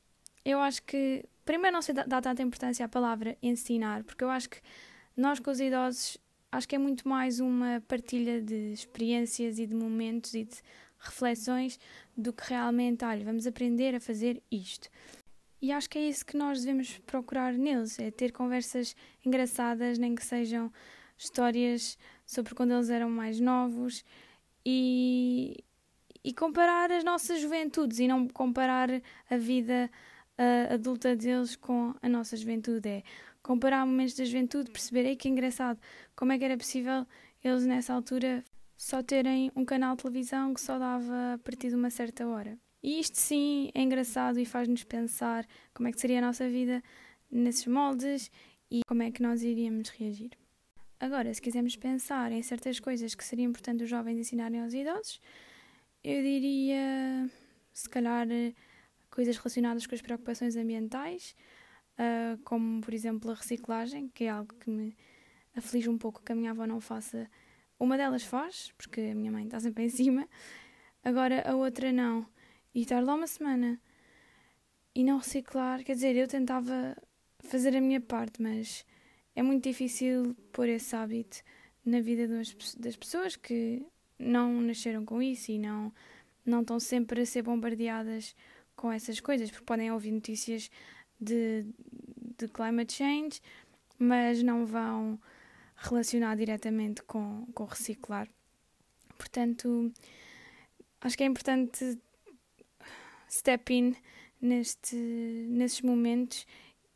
eu 0.43 0.59
acho 0.59 0.81
que 0.83 1.23
primeiro 1.45 1.75
não 1.75 1.81
se 1.81 1.93
dá 1.93 2.21
tanta 2.21 2.41
importância 2.41 2.85
à 2.85 2.89
palavra 2.89 3.37
ensinar, 3.41 4.03
porque 4.03 4.23
eu 4.23 4.29
acho 4.29 4.49
que 4.49 4.59
nós 5.15 5.39
com 5.39 5.51
os 5.51 5.59
idosos 5.59 6.17
acho 6.57 6.67
que 6.67 6.75
é 6.75 6.79
muito 6.79 7.07
mais 7.07 7.39
uma 7.39 7.83
partilha 7.87 8.41
de 8.41 8.73
experiências 8.73 9.59
e 9.59 9.67
de 9.67 9.75
momentos 9.75 10.33
e 10.33 10.43
de 10.43 10.55
reflexões 10.97 11.79
do 12.17 12.33
que 12.33 12.49
realmente, 12.49 13.05
olha, 13.05 13.23
vamos 13.23 13.45
aprender 13.45 13.93
a 13.93 13.99
fazer 13.99 14.41
isto. 14.51 14.89
E 15.61 15.71
acho 15.71 15.87
que 15.87 15.99
é 15.99 16.09
isso 16.09 16.25
que 16.25 16.35
nós 16.35 16.61
devemos 16.61 16.97
procurar 17.05 17.53
neles, 17.53 17.99
é 17.99 18.09
ter 18.09 18.31
conversas 18.31 18.95
engraçadas, 19.23 19.99
nem 19.99 20.15
que 20.15 20.25
sejam 20.25 20.73
histórias 21.15 21.95
sobre 22.25 22.55
quando 22.55 22.73
eles 22.73 22.89
eram 22.89 23.09
mais 23.11 23.39
novos 23.39 24.03
e, 24.65 25.63
e 26.23 26.33
comparar 26.33 26.91
as 26.91 27.03
nossas 27.03 27.39
juventudes 27.39 27.99
e 27.99 28.07
não 28.07 28.27
comparar 28.27 28.89
a 29.29 29.37
vida 29.37 29.91
uh, 30.39 30.73
adulta 30.73 31.15
deles 31.15 31.55
com 31.55 31.93
a 32.01 32.09
nossa 32.09 32.35
juventude. 32.35 32.89
É 32.89 33.03
comparar 33.47 33.85
momentos 33.85 34.13
da 34.13 34.25
juventude, 34.25 34.69
perceber, 34.69 35.15
que 35.15 35.29
engraçado, 35.29 35.79
como 36.17 36.33
é 36.33 36.37
que 36.37 36.43
era 36.43 36.57
possível 36.57 37.07
eles 37.41 37.65
nessa 37.65 37.93
altura 37.93 38.43
só 38.75 39.01
terem 39.01 39.49
um 39.55 39.63
canal 39.63 39.95
de 39.95 40.03
televisão 40.03 40.53
que 40.53 40.59
só 40.59 40.77
dava 40.77 41.35
a 41.35 41.37
partir 41.37 41.69
de 41.69 41.75
uma 41.75 41.89
certa 41.89 42.27
hora. 42.27 42.59
E 42.83 42.99
isto 42.99 43.17
sim 43.17 43.71
é 43.73 43.81
engraçado 43.81 44.37
e 44.37 44.45
faz-nos 44.45 44.83
pensar 44.83 45.47
como 45.73 45.87
é 45.87 45.93
que 45.93 45.99
seria 45.99 46.19
a 46.19 46.21
nossa 46.21 46.47
vida 46.49 46.83
nesses 47.31 47.65
moldes 47.65 48.29
e 48.69 48.81
como 48.85 49.01
é 49.01 49.11
que 49.11 49.23
nós 49.23 49.41
iríamos 49.41 49.89
reagir. 49.89 50.31
Agora, 50.99 51.33
se 51.33 51.41
quisermos 51.41 51.77
pensar 51.77 52.33
em 52.33 52.43
certas 52.43 52.81
coisas 52.81 53.15
que 53.15 53.23
seria 53.23 53.45
importante 53.45 53.83
os 53.83 53.89
jovens 53.89 54.19
ensinarem 54.19 54.61
aos 54.61 54.73
idosos, 54.73 55.21
eu 56.03 56.21
diria, 56.21 57.29
se 57.71 57.89
calhar, 57.89 58.27
coisas 59.09 59.37
relacionadas 59.37 59.87
com 59.87 59.95
as 59.95 60.01
preocupações 60.01 60.57
ambientais, 60.57 61.33
uh, 61.97 62.37
como, 62.43 62.81
por 62.81 62.93
exemplo, 62.93 63.31
a 63.31 63.33
reciclagem, 63.33 64.09
que 64.09 64.25
é 64.25 64.29
algo 64.29 64.53
que 64.55 64.69
me 64.69 64.95
aflige 65.55 65.89
um 65.89 65.97
pouco 65.97 66.21
que 66.23 66.31
a 66.31 66.35
minha 66.35 66.51
avó 66.51 66.65
não 66.65 66.79
faça 66.79 67.29
uma 67.79 67.97
delas 67.97 68.23
faz, 68.23 68.71
porque 68.77 69.01
a 69.01 69.15
minha 69.15 69.31
mãe 69.31 69.45
está 69.45 69.59
sempre 69.59 69.83
em 69.83 69.89
cima, 69.89 70.27
agora 71.03 71.47
a 71.49 71.55
outra 71.55 71.91
não. 71.91 72.25
E 72.73 72.81
estar 72.81 73.03
lá 73.03 73.15
uma 73.15 73.27
semana 73.27 73.79
e 74.93 75.03
não 75.03 75.17
reciclar, 75.17 75.83
quer 75.83 75.93
dizer, 75.93 76.15
eu 76.15 76.27
tentava 76.27 76.95
fazer 77.39 77.75
a 77.75 77.81
minha 77.81 78.01
parte, 78.01 78.41
mas 78.41 78.85
é 79.35 79.43
muito 79.43 79.63
difícil 79.63 80.35
pôr 80.51 80.67
esse 80.69 80.95
hábito 80.95 81.43
na 81.85 82.01
vida 82.01 82.27
das, 82.27 82.53
pessoas 82.95 83.35
que 83.35 83.85
não 84.17 84.59
nasceram 84.61 85.05
com 85.05 85.21
isso 85.21 85.51
e 85.51 85.59
não, 85.59 85.93
não 86.43 86.61
estão 86.61 86.79
sempre 86.79 87.21
a 87.21 87.25
ser 87.25 87.43
bombardeadas 87.43 88.35
com 88.75 88.91
essas 88.91 89.19
coisas, 89.19 89.49
porque 89.49 89.65
podem 89.65 89.91
ouvir 89.91 90.11
notícias 90.11 90.69
de, 91.19 91.65
de 92.37 92.47
climate 92.47 92.93
change, 92.93 93.41
mas 93.97 94.43
não 94.43 94.65
vão 94.65 95.19
relacionar 95.75 96.35
diretamente 96.35 97.03
com, 97.03 97.45
com 97.53 97.65
reciclar. 97.65 98.27
Portanto, 99.17 99.91
acho 101.01 101.17
que 101.17 101.23
é 101.23 101.27
importante 101.27 101.97
step 103.29 103.73
in 103.73 103.95
neste, 104.41 104.95
nesses 104.95 105.81
momentos 105.81 106.45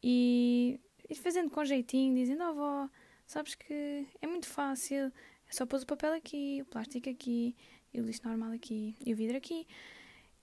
e 0.03 0.79
ir 1.09 1.15
fazendo 1.15 1.49
com 1.49 1.65
jeitinho, 1.65 2.15
dizendo, 2.15 2.43
oh 2.43 2.47
avó, 2.47 2.89
sabes 3.25 3.55
que 3.55 4.07
é 4.21 4.27
muito 4.27 4.47
fácil, 4.47 5.11
só 5.49 5.65
pôr 5.65 5.81
o 5.81 5.85
papel 5.85 6.13
aqui, 6.13 6.59
o 6.61 6.65
plástico 6.65 7.09
aqui, 7.09 7.55
e 7.93 7.99
o 7.99 8.05
lixo 8.05 8.21
normal 8.25 8.51
aqui, 8.51 8.95
e 9.05 9.13
o 9.13 9.15
vidro 9.15 9.37
aqui. 9.37 9.67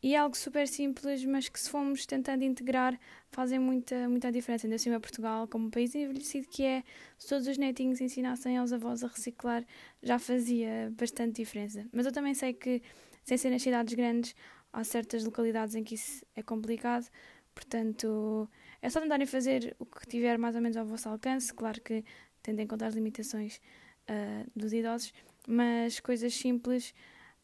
E 0.00 0.14
é 0.14 0.18
algo 0.18 0.36
super 0.36 0.68
simples, 0.68 1.24
mas 1.24 1.48
que 1.48 1.58
se 1.58 1.68
formos 1.68 2.06
tentando 2.06 2.44
integrar, 2.44 2.98
fazem 3.30 3.58
muita, 3.58 4.08
muita 4.08 4.30
diferença. 4.30 4.66
Ainda 4.66 4.76
assim, 4.76 4.92
Portugal, 5.00 5.48
como 5.48 5.66
um 5.66 5.70
país 5.70 5.92
envelhecido 5.94 6.46
que 6.48 6.64
é, 6.64 6.84
se 7.18 7.28
todos 7.28 7.48
os 7.48 7.58
netinhos 7.58 8.00
ensinassem 8.00 8.56
aos 8.56 8.72
avós 8.72 9.02
a 9.02 9.08
reciclar, 9.08 9.64
já 10.00 10.18
fazia 10.18 10.92
bastante 10.96 11.42
diferença. 11.42 11.84
Mas 11.92 12.06
eu 12.06 12.12
também 12.12 12.32
sei 12.32 12.52
que, 12.52 12.80
sem 13.24 13.36
ser 13.36 13.50
nas 13.50 13.60
cidades 13.62 13.94
grandes, 13.94 14.36
há 14.72 14.84
certas 14.84 15.24
localidades 15.24 15.74
em 15.74 15.82
que 15.82 15.96
isso 15.96 16.24
é 16.36 16.42
complicado, 16.42 17.08
portanto, 17.52 18.48
é 18.80 18.88
só 18.88 19.00
tentarem 19.00 19.26
fazer 19.26 19.74
o 19.80 19.84
que 19.86 20.06
tiver 20.06 20.38
mais 20.38 20.54
ou 20.54 20.62
menos 20.62 20.76
ao 20.76 20.86
vosso 20.86 21.08
alcance. 21.08 21.52
Claro 21.52 21.80
que 21.80 22.04
tendo 22.40 22.60
em 22.60 22.66
conta 22.68 22.86
as 22.86 22.94
limitações 22.94 23.60
uh, 24.08 24.48
dos 24.54 24.72
idosos, 24.72 25.12
mas 25.46 25.98
coisas 25.98 26.32
simples 26.34 26.94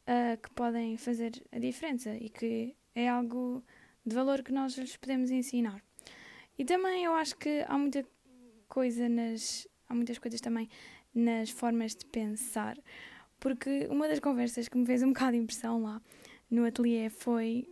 uh, 0.08 0.40
que 0.40 0.50
podem 0.50 0.96
fazer 0.96 1.42
a 1.52 1.58
diferença 1.58 2.14
e 2.14 2.28
que 2.28 2.74
é 2.94 3.08
algo 3.08 3.62
de 4.04 4.14
valor 4.14 4.42
que 4.42 4.52
nós 4.52 4.76
lhes 4.76 4.96
podemos 4.96 5.30
ensinar. 5.30 5.82
E 6.58 6.64
também 6.64 7.04
eu 7.04 7.14
acho 7.14 7.36
que 7.36 7.64
há 7.66 7.76
muita 7.76 8.04
coisa 8.68 9.08
nas 9.08 9.66
há 9.88 9.94
muitas 9.94 10.18
coisas 10.18 10.40
também 10.40 10.68
nas 11.14 11.50
formas 11.50 11.94
de 11.94 12.04
pensar, 12.06 12.76
porque 13.38 13.86
uma 13.90 14.08
das 14.08 14.18
conversas 14.18 14.68
que 14.68 14.76
me 14.76 14.86
fez 14.86 15.02
um 15.02 15.08
bocado 15.12 15.32
de 15.32 15.38
impressão 15.38 15.82
lá 15.82 16.00
no 16.50 16.64
ateliê 16.64 17.08
foi 17.08 17.68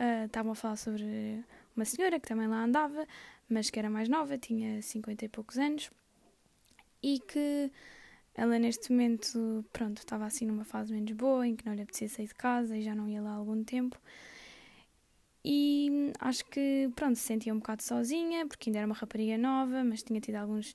uh, 0.00 0.26
estavam 0.26 0.52
a 0.52 0.54
falar 0.54 0.76
sobre 0.76 1.44
uma 1.74 1.84
senhora 1.84 2.18
que 2.18 2.28
também 2.28 2.46
lá 2.48 2.62
andava, 2.62 3.06
mas 3.48 3.70
que 3.70 3.78
era 3.78 3.90
mais 3.90 4.08
nova, 4.08 4.38
tinha 4.38 4.80
50 4.80 5.24
e 5.24 5.28
poucos 5.28 5.58
anos, 5.58 5.90
e 7.02 7.18
que 7.20 7.70
ela 8.36 8.58
neste 8.58 8.92
momento, 8.92 9.64
pronto, 9.72 9.98
estava 9.98 10.26
assim 10.26 10.44
numa 10.44 10.64
fase 10.64 10.92
menos 10.92 11.10
boa, 11.12 11.46
em 11.46 11.56
que 11.56 11.64
não 11.64 11.74
lhe 11.74 11.80
apetecia 11.80 12.08
sair 12.08 12.26
de 12.26 12.34
casa 12.34 12.76
e 12.76 12.82
já 12.82 12.94
não 12.94 13.08
ia 13.08 13.22
lá 13.22 13.30
há 13.30 13.34
algum 13.34 13.64
tempo. 13.64 13.98
E 15.42 16.12
acho 16.20 16.44
que, 16.44 16.90
pronto, 16.94 17.16
se 17.16 17.22
sentia 17.22 17.54
um 17.54 17.58
bocado 17.58 17.82
sozinha, 17.82 18.46
porque 18.46 18.68
ainda 18.68 18.80
era 18.80 18.86
uma 18.86 18.94
rapariga 18.94 19.38
nova, 19.38 19.82
mas 19.82 20.02
tinha 20.02 20.20
tido 20.20 20.34
alguns 20.34 20.74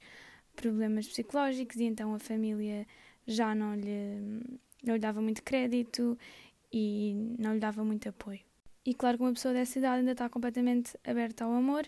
problemas 0.55 1.07
psicológicos 1.07 1.75
e 1.77 1.83
então 1.83 2.15
a 2.15 2.19
família 2.19 2.87
já 3.27 3.53
não 3.53 3.75
lhe, 3.75 4.41
não 4.83 4.95
lhe 4.95 4.99
dava 4.99 5.21
muito 5.21 5.43
crédito 5.43 6.17
e 6.73 7.13
não 7.37 7.53
lhe 7.53 7.59
dava 7.59 7.83
muito 7.83 8.09
apoio. 8.09 8.39
E 8.83 8.95
claro 8.95 9.17
que 9.17 9.23
uma 9.23 9.33
pessoa 9.33 9.53
dessa 9.53 9.77
idade 9.77 9.99
ainda 9.99 10.13
está 10.13 10.27
completamente 10.27 10.97
aberta 11.03 11.45
ao 11.45 11.53
amor 11.53 11.85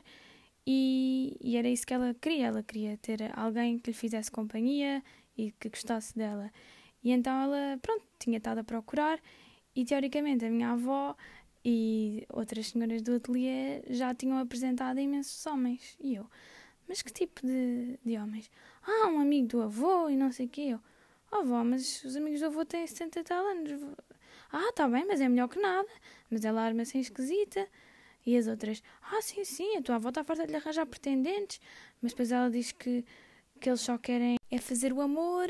e, 0.68 1.36
e 1.42 1.58
era 1.58 1.68
isso 1.68 1.88
que 1.88 1.94
ela 1.94 2.14
queria. 2.14 2.48
Ela 2.48 2.62
queria 2.62 2.96
ter 2.98 3.32
alguém 3.36 3.80
que 3.80 3.90
lhe 3.90 3.98
fizesse 3.98 4.30
companhia 4.30 5.02
e 5.38 5.52
que 5.52 5.70
gostasse 5.70 6.16
dela. 6.16 6.52
E 7.04 7.12
então 7.12 7.34
ela, 7.42 7.78
pronto, 7.82 8.04
tinha 8.20 8.38
estado 8.38 8.60
a 8.60 8.64
procurar 8.64 9.20
e 9.76 9.84
teoricamente 9.84 10.46
a 10.46 10.50
minha 10.50 10.72
avó 10.72 11.16
e 11.66 12.26
outras 12.30 12.68
senhoras 12.68 13.02
do 13.02 13.16
ateliê 13.16 13.84
já 13.90 14.14
tinham 14.14 14.38
apresentado 14.38 15.00
imensos 15.00 15.46
homens. 15.46 15.98
E 16.00 16.16
eu, 16.16 16.30
mas 16.88 17.02
que 17.02 17.12
tipo 17.12 17.46
de, 17.46 17.98
de 18.04 18.18
homens? 18.18 18.50
Ah, 18.86 19.08
um 19.08 19.20
amigo 19.20 19.48
do 19.48 19.62
avô 19.62 20.10
e 20.10 20.16
não 20.16 20.32
sei 20.32 20.46
o 20.46 20.50
quê. 20.50 20.62
Eu, 20.62 20.80
oh, 21.32 21.38
avó, 21.38 21.64
mas 21.64 22.04
os 22.04 22.16
amigos 22.16 22.40
do 22.40 22.48
avô 22.48 22.66
têm 22.66 22.86
70 22.86 23.20
e 23.20 23.24
tal 23.24 23.46
anos. 23.46 23.72
Ah, 24.52 24.72
tá 24.76 24.88
bem, 24.88 25.06
mas 25.06 25.20
é 25.22 25.28
melhor 25.28 25.48
que 25.48 25.60
nada. 25.60 25.88
Mas 26.30 26.46
ela 26.46 26.62
arma 26.62 26.84
assim 26.84 27.00
esquisita. 27.00 27.68
E 28.26 28.38
as 28.38 28.48
outras, 28.48 28.82
ah, 29.02 29.22
sim, 29.22 29.44
sim, 29.44 29.76
a 29.78 29.82
tua 29.82 29.96
avó 29.96 30.10
está 30.10 30.24
farta 30.24 30.46
de 30.46 30.52
lhe 30.52 30.58
arranjar 30.58 30.86
pretendentes. 30.86 31.60
Mas 32.02 32.12
depois 32.12 32.32
ela 32.32 32.50
diz 32.50 32.72
que 32.72 33.04
que 33.64 33.70
eles 33.70 33.80
só 33.80 33.98
querem 33.98 34.36
é 34.52 34.58
fazer 34.58 34.92
o 34.92 35.00
amor 35.00 35.48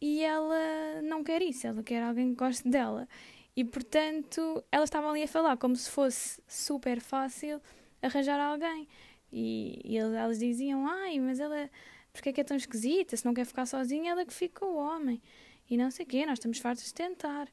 e 0.00 0.22
ela 0.22 1.02
não 1.02 1.22
quer 1.22 1.42
isso, 1.42 1.66
ela 1.66 1.82
quer 1.82 2.02
alguém 2.02 2.30
que 2.30 2.36
goste 2.36 2.66
dela. 2.66 3.06
E 3.54 3.62
portanto, 3.62 4.64
elas 4.72 4.88
estavam 4.88 5.10
ali 5.10 5.22
a 5.22 5.28
falar 5.28 5.58
como 5.58 5.76
se 5.76 5.90
fosse 5.90 6.40
super 6.48 7.00
fácil 7.00 7.60
arranjar 8.00 8.40
alguém. 8.40 8.88
E, 9.30 9.78
e 9.84 9.98
elas 9.98 10.38
diziam: 10.38 10.88
Ai, 10.88 11.20
mas 11.20 11.38
ela, 11.38 11.70
porque 12.12 12.30
é 12.30 12.32
que 12.32 12.40
é 12.40 12.44
tão 12.44 12.56
esquisita? 12.56 13.14
Se 13.14 13.26
não 13.26 13.34
quer 13.34 13.44
ficar 13.44 13.66
sozinha, 13.66 14.12
ela 14.12 14.24
que 14.24 14.32
fica 14.32 14.64
o 14.64 14.76
homem. 14.76 15.20
E 15.68 15.76
não 15.76 15.90
sei 15.90 16.06
o 16.06 16.08
quê, 16.08 16.24
nós 16.24 16.38
estamos 16.38 16.58
fartos 16.58 16.84
de 16.84 16.94
tentar. 16.94 17.48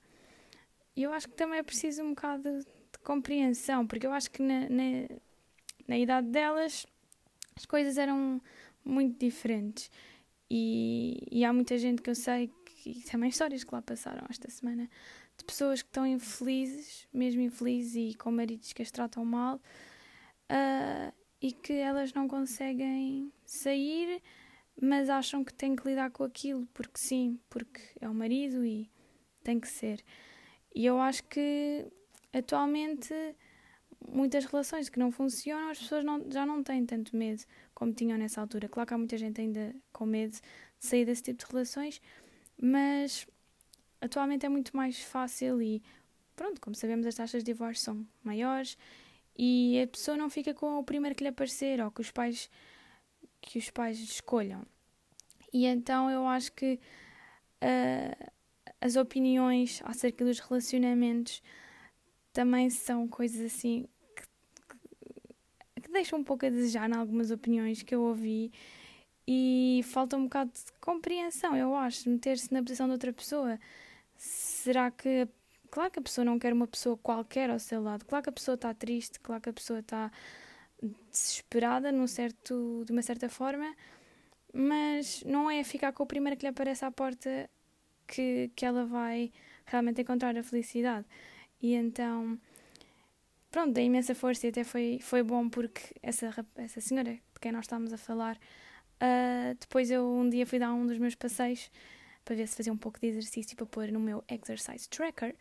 E 0.95 1.03
eu 1.03 1.11
acho 1.11 1.27
que 1.27 1.35
também 1.35 1.59
é 1.59 1.63
preciso 1.63 2.01
um 2.01 2.11
bocado 2.11 2.43
de, 2.43 2.65
de 2.65 2.99
compreensão, 3.03 3.85
porque 3.85 4.07
eu 4.07 4.13
acho 4.13 4.31
que 4.31 4.41
na, 4.41 4.69
na, 4.69 5.19
na 5.85 5.97
idade 5.97 6.27
delas 6.27 6.85
as 7.55 7.65
coisas 7.65 7.97
eram 7.97 8.41
muito 8.83 9.19
diferentes. 9.19 9.89
E, 10.49 11.27
e 11.31 11.45
há 11.45 11.53
muita 11.53 11.77
gente 11.77 12.01
que 12.01 12.09
eu 12.09 12.15
sei 12.15 12.51
que 12.65 13.01
também 13.09 13.29
histórias 13.29 13.63
que 13.63 13.73
lá 13.73 13.81
passaram 13.81 14.25
esta 14.29 14.49
semana 14.49 14.89
de 15.37 15.45
pessoas 15.45 15.81
que 15.81 15.87
estão 15.87 16.05
infelizes, 16.05 17.07
mesmo 17.13 17.41
infelizes 17.41 17.95
e 17.95 18.17
com 18.17 18.31
maridos 18.31 18.73
que 18.73 18.81
as 18.81 18.91
tratam 18.91 19.23
mal 19.23 19.55
uh, 19.55 21.13
e 21.41 21.51
que 21.51 21.73
elas 21.73 22.13
não 22.13 22.27
conseguem 22.27 23.31
sair, 23.45 24.21
mas 24.79 25.09
acham 25.09 25.43
que 25.43 25.53
têm 25.53 25.75
que 25.75 25.87
lidar 25.87 26.11
com 26.11 26.23
aquilo 26.23 26.67
porque 26.73 26.99
sim, 26.99 27.39
porque 27.49 27.81
é 27.99 28.09
o 28.09 28.13
marido 28.13 28.65
e 28.65 28.89
tem 29.43 29.59
que 29.59 29.67
ser. 29.67 30.03
E 30.73 30.85
eu 30.85 30.99
acho 30.99 31.23
que 31.25 31.85
atualmente 32.33 33.13
muitas 34.07 34.45
relações 34.45 34.89
que 34.89 34.99
não 34.99 35.11
funcionam, 35.11 35.69
as 35.69 35.79
pessoas 35.79 36.03
não, 36.03 36.31
já 36.31 36.45
não 36.45 36.63
têm 36.63 36.85
tanto 36.85 37.15
medo 37.15 37.43
como 37.81 37.93
tinham 37.93 38.15
nessa 38.15 38.39
altura. 38.39 38.69
Claro 38.69 38.87
que 38.87 38.93
há 38.93 38.97
muita 38.99 39.17
gente 39.17 39.41
ainda 39.41 39.75
com 39.91 40.05
medo 40.05 40.33
de 40.33 40.41
sair 40.77 41.03
desse 41.03 41.23
tipo 41.23 41.43
de 41.43 41.51
relações, 41.51 41.99
mas 42.55 43.25
atualmente 43.99 44.45
é 44.45 44.49
muito 44.49 44.77
mais 44.77 45.01
fácil 45.01 45.59
e 45.59 45.81
pronto, 46.35 46.61
como 46.61 46.75
sabemos 46.75 47.07
as 47.07 47.15
taxas 47.15 47.43
de 47.43 47.51
divórcio 47.51 47.83
são 47.83 48.07
maiores 48.23 48.77
e 49.35 49.81
a 49.81 49.87
pessoa 49.87 50.15
não 50.15 50.29
fica 50.29 50.53
com 50.53 50.77
o 50.77 50.83
primeiro 50.83 51.15
que 51.15 51.23
lhe 51.23 51.29
aparecer 51.29 51.81
ou 51.81 51.89
que 51.89 52.01
os 52.01 52.11
pais 52.11 52.51
que 53.41 53.57
os 53.57 53.71
pais 53.71 53.97
escolham. 53.97 54.63
E 55.51 55.65
então 55.65 56.07
eu 56.07 56.27
acho 56.27 56.51
que 56.51 56.79
uh, 57.63 58.31
as 58.79 58.95
opiniões 58.95 59.81
acerca 59.85 60.23
dos 60.23 60.37
relacionamentos 60.37 61.41
também 62.31 62.69
são 62.69 63.07
coisas 63.07 63.43
assim 63.43 63.87
deixam 65.91 66.19
um 66.19 66.23
pouco 66.23 66.45
a 66.45 66.49
desejar 66.49 66.89
em 66.89 66.95
algumas 66.95 67.31
opiniões 67.31 67.83
que 67.83 67.93
eu 67.93 68.01
ouvi 68.01 68.51
e 69.27 69.81
falta 69.85 70.17
um 70.17 70.23
bocado 70.23 70.51
de 70.51 70.71
compreensão, 70.79 71.55
eu 71.55 71.75
acho, 71.75 72.09
meter-se 72.09 72.51
na 72.53 72.61
posição 72.61 72.87
de 72.87 72.93
outra 72.93 73.13
pessoa. 73.13 73.59
Será 74.17 74.91
que. 74.91 75.27
Claro 75.69 75.89
que 75.89 75.99
a 75.99 76.01
pessoa 76.01 76.25
não 76.25 76.37
quer 76.37 76.51
uma 76.51 76.67
pessoa 76.67 76.97
qualquer 76.97 77.49
ao 77.49 77.57
seu 77.59 77.81
lado, 77.81 78.05
claro 78.05 78.23
que 78.23 78.29
a 78.29 78.33
pessoa 78.33 78.55
está 78.55 78.73
triste, 78.73 79.19
claro 79.21 79.41
que 79.41 79.49
a 79.49 79.53
pessoa 79.53 79.79
está 79.79 80.11
desesperada 81.09 81.91
num 81.93 82.07
certo, 82.07 82.83
de 82.85 82.91
uma 82.91 83.01
certa 83.01 83.29
forma, 83.29 83.73
mas 84.53 85.23
não 85.23 85.49
é 85.49 85.63
ficar 85.63 85.93
com 85.93 86.03
o 86.03 86.05
primeiro 86.05 86.37
que 86.37 86.45
lhe 86.45 86.49
aparece 86.49 86.83
à 86.83 86.91
porta 86.91 87.49
que, 88.05 88.51
que 88.53 88.65
ela 88.65 88.85
vai 88.85 89.31
realmente 89.65 90.01
encontrar 90.01 90.37
a 90.37 90.43
felicidade. 90.43 91.05
E 91.61 91.73
então, 91.73 92.37
pronto, 93.51 93.73
dei 93.73 93.85
imensa 93.85 94.15
força 94.15 94.47
e 94.47 94.49
até 94.49 94.63
foi, 94.63 94.99
foi 95.01 95.21
bom 95.21 95.49
porque 95.49 95.81
essa, 96.01 96.33
essa 96.55 96.79
senhora 96.81 97.13
de 97.13 97.39
quem 97.39 97.51
nós 97.51 97.65
estávamos 97.65 97.91
a 97.91 97.97
falar, 97.97 98.37
uh, 98.37 99.55
depois 99.59 99.91
eu 99.91 100.07
um 100.07 100.29
dia 100.29 100.47
fui 100.47 100.57
dar 100.57 100.73
um 100.73 100.87
dos 100.87 100.97
meus 100.97 101.13
passeios 101.13 101.69
para 102.23 102.35
ver 102.35 102.47
se 102.47 102.55
fazia 102.55 102.71
um 102.71 102.77
pouco 102.77 102.99
de 102.99 103.07
exercício 103.07 103.55
para 103.55 103.65
pôr 103.65 103.91
no 103.91 103.99
meu 103.99 104.23
exercise 104.29 104.87
tracker. 104.87 105.35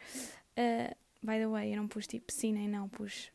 Uh, 0.59 0.95
by 1.23 1.39
the 1.39 1.47
way, 1.47 1.73
eu 1.73 1.77
não 1.77 1.87
pus 1.87 2.07
tipo 2.07 2.27
piscina 2.27 2.59
e 2.59 2.69
não 2.69 2.89
pus 2.89 3.31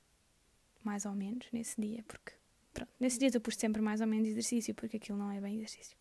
mais 0.84 1.06
ou 1.06 1.14
menos 1.14 1.48
nesse 1.52 1.80
dia, 1.80 2.04
porque 2.08 2.34
pronto, 2.74 2.92
nesse 3.00 3.18
dia 3.18 3.30
eu 3.34 3.42
pus 3.42 3.56
sempre 3.56 3.82
mais 3.82 4.02
ou 4.02 4.08
menos 4.08 4.28
exercício, 4.28 4.76
porque 4.76 4.98
aquilo 4.98 5.18
não 5.18 5.32
é 5.32 5.40
bem 5.40 5.56
exercício. 5.56 5.98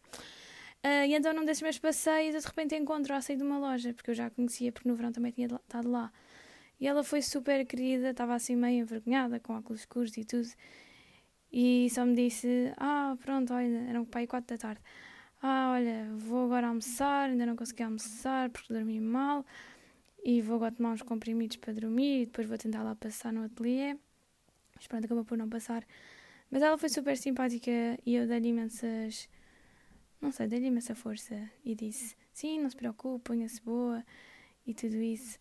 Uh, 0.84 1.06
e 1.06 1.14
então 1.14 1.32
num 1.32 1.44
desses 1.44 1.62
meus 1.62 1.78
passeios, 1.78 2.34
eu 2.34 2.40
de 2.40 2.46
repente 2.46 2.74
encontro 2.74 3.14
a 3.14 3.20
sair 3.20 3.36
de 3.36 3.42
uma 3.42 3.58
loja, 3.58 3.94
porque 3.94 4.10
eu 4.10 4.14
já 4.14 4.26
a 4.26 4.30
conhecia, 4.30 4.72
porque 4.72 4.88
no 4.88 4.94
verão 4.94 5.12
também 5.12 5.32
tinha 5.32 5.46
estado 5.46 5.90
lá. 5.90 6.12
E 6.80 6.86
ela 6.86 7.04
foi 7.04 7.22
super 7.22 7.64
querida, 7.66 8.10
estava 8.10 8.34
assim 8.34 8.56
meio 8.56 8.82
envergonhada, 8.82 9.40
com 9.40 9.56
óculos 9.56 9.80
escuros 9.80 10.16
e 10.16 10.24
tudo. 10.24 10.48
E 11.52 11.88
só 11.90 12.04
me 12.04 12.14
disse: 12.14 12.72
Ah, 12.76 13.16
pronto, 13.20 13.54
olha, 13.54 13.86
eram 13.88 14.04
para 14.04 14.20
aí 14.20 14.26
quatro 14.26 14.56
da 14.56 14.58
tarde. 14.58 14.80
Ah, 15.40 15.72
olha, 15.74 16.08
vou 16.16 16.46
agora 16.46 16.68
almoçar, 16.68 17.30
ainda 17.30 17.46
não 17.46 17.54
consegui 17.54 17.82
almoçar 17.82 18.50
porque 18.50 18.72
dormi 18.72 19.00
mal. 19.00 19.44
E 20.24 20.40
vou 20.40 20.56
agora 20.56 20.72
tomar 20.72 20.92
uns 20.92 21.02
comprimidos 21.02 21.58
para 21.58 21.74
dormir 21.74 22.22
e 22.22 22.26
depois 22.26 22.46
vou 22.46 22.56
tentar 22.56 22.82
lá 22.82 22.94
passar 22.94 23.32
no 23.32 23.44
ateliê. 23.44 23.96
Mas 24.74 24.86
pronto, 24.86 25.04
acabou 25.04 25.24
por 25.24 25.36
não 25.36 25.48
passar. 25.48 25.86
Mas 26.50 26.62
ela 26.62 26.78
foi 26.78 26.88
super 26.88 27.16
simpática 27.16 27.70
e 28.06 28.14
eu 28.14 28.26
dei-lhe 28.26 28.48
imensas. 28.48 29.28
Não 30.20 30.32
sei, 30.32 30.46
dei-lhe 30.48 30.66
imensa 30.66 30.94
força 30.94 31.50
e 31.64 31.74
disse: 31.74 32.16
Sim, 32.32 32.60
não 32.60 32.70
se 32.70 32.76
preocupe, 32.76 33.24
ponha-se 33.24 33.60
boa 33.62 34.04
e 34.66 34.72
tudo 34.72 34.96
isso. 34.96 35.38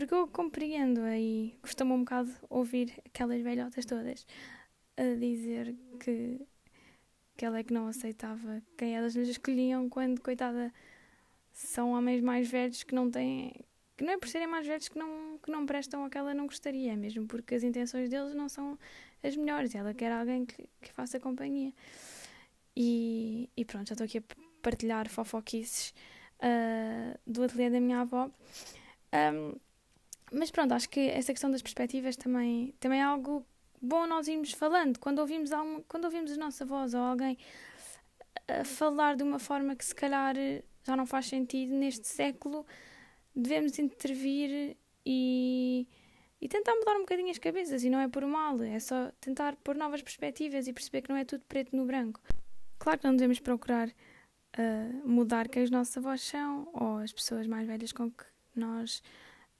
Porque 0.00 0.14
eu 0.14 0.26
compreendo 0.26 1.02
aí, 1.02 1.58
costumo 1.60 1.92
um 1.92 1.98
bocado 1.98 2.32
ouvir 2.48 2.90
aquelas 3.04 3.42
velhotas 3.42 3.84
todas 3.84 4.26
a 4.96 5.14
dizer 5.14 5.76
que 6.02 6.40
que 7.36 7.44
ela 7.44 7.58
é 7.58 7.62
que 7.62 7.74
não 7.74 7.86
aceitava 7.86 8.62
quem 8.78 8.96
elas 8.96 9.14
lhes 9.14 9.28
escolhiam 9.28 9.90
quando, 9.90 10.22
coitada, 10.22 10.72
são 11.52 11.92
homens 11.92 12.22
mais 12.22 12.48
velhos 12.50 12.82
que 12.82 12.94
não 12.94 13.10
têm. 13.10 13.52
que 13.94 14.02
não 14.02 14.14
é 14.14 14.18
por 14.18 14.26
serem 14.26 14.46
mais 14.46 14.66
velhos 14.66 14.88
que 14.88 14.98
não, 14.98 15.38
que 15.42 15.50
não 15.50 15.66
prestam 15.66 16.06
o 16.06 16.08
que 16.08 16.16
ela 16.16 16.32
não 16.32 16.46
gostaria, 16.46 16.96
mesmo 16.96 17.26
porque 17.26 17.54
as 17.54 17.62
intenções 17.62 18.08
deles 18.08 18.34
não 18.34 18.48
são 18.48 18.78
as 19.22 19.36
melhores. 19.36 19.74
Ela 19.74 19.92
quer 19.92 20.12
alguém 20.12 20.46
que, 20.46 20.66
que 20.80 20.92
faça 20.94 21.20
companhia. 21.20 21.74
E, 22.74 23.50
e 23.54 23.66
pronto, 23.66 23.88
já 23.88 23.92
estou 23.92 24.06
aqui 24.06 24.16
a 24.16 24.22
partilhar 24.62 25.10
fofoquices 25.10 25.92
uh, 26.38 27.20
do 27.26 27.42
ateliê 27.42 27.68
da 27.68 27.80
minha 27.80 28.00
avó. 28.00 28.30
Um, 29.12 29.69
mas 30.30 30.50
pronto, 30.50 30.72
acho 30.72 30.88
que 30.88 31.00
essa 31.00 31.32
questão 31.32 31.50
das 31.50 31.62
perspectivas 31.62 32.16
também, 32.16 32.74
também 32.78 33.00
é 33.00 33.02
algo 33.02 33.44
bom 33.80 34.06
nós 34.06 34.28
irmos 34.28 34.52
falando. 34.52 34.98
Quando 34.98 35.18
ouvimos, 35.18 35.52
algum, 35.52 35.82
quando 35.88 36.04
ouvimos 36.04 36.32
a 36.32 36.36
nossa 36.36 36.64
voz 36.64 36.94
ou 36.94 37.00
alguém 37.00 37.38
a 38.46 38.64
falar 38.64 39.16
de 39.16 39.22
uma 39.22 39.38
forma 39.38 39.74
que 39.74 39.84
se 39.84 39.94
calhar 39.94 40.34
já 40.84 40.96
não 40.96 41.06
faz 41.06 41.26
sentido 41.26 41.74
neste 41.74 42.06
século, 42.06 42.66
devemos 43.34 43.78
intervir 43.78 44.76
e, 45.04 45.86
e 46.40 46.48
tentar 46.48 46.74
mudar 46.74 46.96
um 46.96 47.00
bocadinho 47.00 47.30
as 47.30 47.38
cabeças. 47.38 47.84
E 47.84 47.90
não 47.90 48.00
é 48.00 48.08
por 48.08 48.24
mal, 48.26 48.60
é 48.62 48.78
só 48.78 49.10
tentar 49.20 49.56
pôr 49.56 49.76
novas 49.76 50.02
perspectivas 50.02 50.66
e 50.66 50.72
perceber 50.72 51.02
que 51.02 51.10
não 51.10 51.16
é 51.16 51.24
tudo 51.24 51.44
preto 51.46 51.74
no 51.76 51.84
branco. 51.84 52.20
Claro 52.78 52.98
que 52.98 53.06
não 53.06 53.14
devemos 53.14 53.40
procurar 53.40 53.88
uh, 53.88 55.08
mudar 55.08 55.48
quem 55.48 55.62
os 55.62 55.70
nossos 55.70 55.96
avós 55.96 56.22
são 56.22 56.68
ou 56.72 56.98
as 56.98 57.12
pessoas 57.12 57.46
mais 57.46 57.66
velhas 57.66 57.92
com 57.92 58.10
que 58.10 58.24
nós 58.54 59.02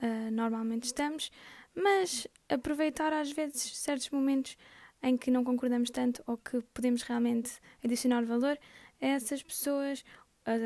uh, 0.03 0.31
normalmente 0.31 0.85
estamos, 0.85 1.31
mas 1.75 2.27
aproveitar 2.49 3.13
às 3.13 3.33
vezes 3.33 3.77
certos 3.79 4.11
momentos 4.11 4.57
em 5.03 5.17
que 5.17 5.31
não 5.31 5.45
concordamos 5.45 5.91
tanto 5.91 6.23
ou 6.27 6.37
que 6.37 6.61
podemos 6.75 7.03
realmente 7.03 7.53
adicionar 7.83 8.25
valor 8.25 8.59
a 9.01 9.07
essas 9.07 9.43
pessoas, 9.43 10.05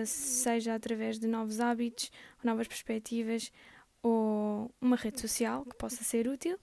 seja 0.07 0.75
através 0.75 1.18
de 1.18 1.27
novos 1.27 1.61
hábitos, 1.61 2.11
novas 2.42 2.66
perspectivas 2.66 3.53
ou 4.03 4.70
uma 4.81 4.97
rede 4.97 5.20
social 5.20 5.64
que 5.64 5.77
possa 5.77 6.03
ser 6.03 6.29
útil 6.29 6.59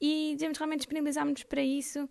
e 0.00 0.34
devemos 0.36 0.58
realmente 0.58 0.80
disponibilizar-nos 0.80 1.42
para 1.44 1.62
isso, 1.62 2.08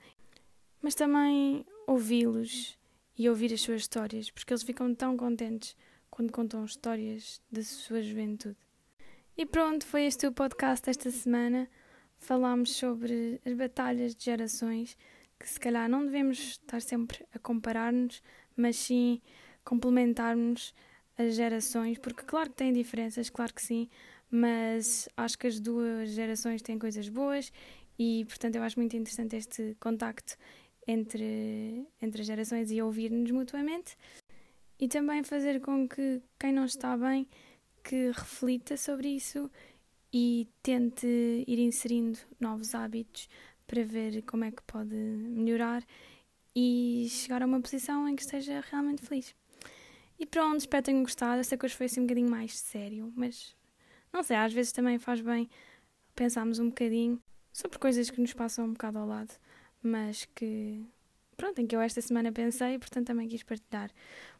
mas 0.81 0.95
também 0.95 1.65
ouvi-los 1.87 2.77
e 3.17 3.29
ouvir 3.29 3.53
as 3.53 3.61
suas 3.61 3.81
histórias, 3.81 4.29
porque 4.29 4.53
eles 4.53 4.63
ficam 4.63 4.93
tão 4.93 5.15
contentes 5.15 5.75
quando 6.09 6.31
contam 6.31 6.65
histórias 6.65 7.41
da 7.51 7.63
sua 7.63 8.01
juventude. 8.01 8.66
E 9.39 9.45
pronto, 9.45 9.85
foi 9.85 10.05
este 10.05 10.25
o 10.25 10.31
podcast 10.31 10.83
desta 10.83 11.11
semana. 11.11 11.69
Falámos 12.17 12.75
sobre 12.75 13.39
as 13.45 13.53
batalhas 13.53 14.15
de 14.15 14.25
gerações, 14.25 14.97
que 15.39 15.47
se 15.47 15.59
calhar 15.59 15.87
não 15.87 16.03
devemos 16.03 16.39
estar 16.39 16.81
sempre 16.81 17.23
a 17.31 17.37
comparar-nos, 17.37 18.23
mas 18.55 18.77
sim 18.77 19.21
complementarmos 19.63 20.73
as 21.15 21.35
gerações, 21.35 21.99
porque 21.99 22.23
claro 22.23 22.49
que 22.49 22.55
tem 22.55 22.73
diferenças, 22.73 23.29
claro 23.29 23.53
que 23.53 23.61
sim, 23.61 23.87
mas 24.31 25.07
acho 25.15 25.37
que 25.37 25.45
as 25.45 25.59
duas 25.59 26.09
gerações 26.09 26.63
têm 26.63 26.79
coisas 26.79 27.07
boas 27.07 27.53
e, 27.99 28.25
portanto, 28.25 28.55
eu 28.55 28.63
acho 28.63 28.79
muito 28.79 28.97
interessante 28.97 29.35
este 29.35 29.77
contacto 29.79 30.35
entre, 30.87 31.85
entre 32.01 32.21
as 32.21 32.27
gerações 32.27 32.71
e 32.71 32.81
ouvir-nos 32.81 33.29
mutuamente 33.29 33.95
e 34.79 34.87
também 34.87 35.23
fazer 35.23 35.61
com 35.61 35.87
que 35.87 36.23
quem 36.39 36.51
não 36.51 36.65
está 36.65 36.97
bem 36.97 37.27
que 37.87 38.11
reflita 38.11 38.75
sobre 38.75 39.07
isso 39.07 39.49
e 40.11 40.45
tente 40.61 41.07
ir 41.47 41.57
inserindo 41.59 42.19
novos 42.37 42.75
hábitos 42.75 43.29
para 43.65 43.81
ver 43.81 44.23
como 44.23 44.43
é 44.43 44.51
que 44.51 44.61
pode 44.63 44.93
melhorar 44.93 45.81
e 46.53 47.07
chegar 47.09 47.41
a 47.41 47.45
uma 47.45 47.61
posição 47.61 48.05
em 48.09 48.13
que 48.13 48.23
esteja 48.23 48.61
realmente 48.69 49.05
feliz. 49.05 49.33
E 50.19 50.25
pronto, 50.25 50.59
espero 50.59 50.83
que 50.83 50.91
tenham 50.91 51.03
gostado. 51.03 51.39
Esta 51.39 51.57
coisa 51.57 51.73
foi 51.75 51.85
assim 51.85 52.01
um 52.01 52.03
bocadinho 52.03 52.29
mais 52.29 52.59
sério, 52.59 53.13
mas 53.15 53.55
não 54.11 54.21
sei, 54.21 54.35
às 54.35 54.51
vezes 54.51 54.73
também 54.73 54.99
faz 54.99 55.21
bem 55.21 55.49
pensarmos 56.13 56.59
um 56.59 56.67
bocadinho 56.67 57.21
sobre 57.53 57.79
coisas 57.79 58.09
que 58.09 58.19
nos 58.19 58.33
passam 58.33 58.65
um 58.65 58.73
bocado 58.73 58.97
ao 58.97 59.07
lado, 59.07 59.33
mas 59.81 60.25
que, 60.35 60.83
pronto, 61.37 61.61
em 61.61 61.65
que 61.65 61.75
eu 61.75 61.79
esta 61.79 62.01
semana 62.01 62.33
pensei 62.33 62.77
portanto 62.79 63.07
também 63.07 63.29
quis 63.29 63.43
partilhar. 63.43 63.91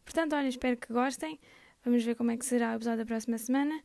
Portanto, 0.03 0.35
olha, 0.35 0.49
espero 0.49 0.75
que 0.75 0.91
gostem. 0.91 1.39
Vamos 1.87 2.03
ver 2.03 2.15
como 2.15 2.31
é 2.31 2.35
que 2.35 2.45
será 2.45 2.73
o 2.73 2.75
episódio 2.75 2.97
da 2.97 3.05
próxima 3.05 3.37
semana. 3.37 3.81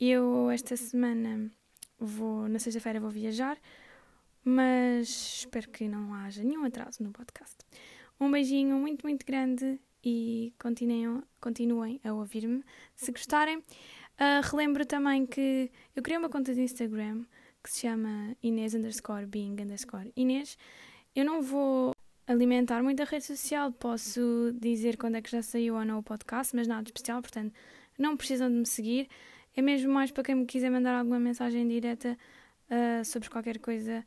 Eu, 0.00 0.50
esta 0.50 0.76
semana, 0.76 1.48
vou, 1.96 2.48
na 2.48 2.58
sexta-feira, 2.58 2.98
vou 2.98 3.10
viajar. 3.10 3.56
mas 4.44 5.08
espero 5.38 5.70
que 5.70 5.86
não 5.86 6.12
haja 6.14 6.42
nenhum 6.42 6.64
atraso 6.64 7.00
no 7.00 7.12
podcast. 7.12 7.54
Um 8.18 8.28
beijinho 8.28 8.76
muito, 8.76 9.06
muito 9.06 9.24
grande 9.24 9.78
e 10.04 10.52
continuem, 10.60 11.22
continuem 11.40 12.00
a 12.02 12.12
ouvir-me 12.12 12.64
se 12.96 13.12
gostarem. 13.12 13.58
Uh, 13.58 14.42
relembro 14.42 14.84
também 14.84 15.24
que 15.24 15.70
eu 15.94 16.02
criei 16.02 16.18
uma 16.18 16.28
conta 16.28 16.52
de 16.52 16.60
Instagram 16.60 17.24
que 17.62 17.70
se 17.70 17.82
chama 17.82 18.36
Inês 18.42 18.74
underscore 18.74 19.26
being 19.26 19.62
underscore 19.62 20.12
Inês. 20.16 20.58
Eu 21.14 21.24
não 21.24 21.40
vou 21.40 21.93
alimentar 22.26 22.82
muito 22.82 23.02
a 23.02 23.04
rede 23.04 23.24
social, 23.24 23.72
posso 23.72 24.52
dizer 24.60 24.96
quando 24.96 25.16
é 25.16 25.22
que 25.22 25.30
já 25.30 25.42
saiu 25.42 25.76
ou 25.76 25.84
não 25.84 25.98
o 25.98 26.02
podcast, 26.02 26.54
mas 26.56 26.66
nada 26.66 26.88
especial, 26.88 27.20
portanto 27.20 27.52
não 27.98 28.16
precisam 28.16 28.48
de 28.48 28.56
me 28.56 28.66
seguir. 28.66 29.08
É 29.56 29.62
mesmo 29.62 29.92
mais 29.92 30.10
para 30.10 30.24
quem 30.24 30.34
me 30.34 30.46
quiser 30.46 30.70
mandar 30.70 30.94
alguma 30.98 31.20
mensagem 31.20 31.66
direta 31.68 32.18
uh, 32.70 33.04
sobre 33.04 33.30
qualquer 33.30 33.58
coisa 33.58 34.04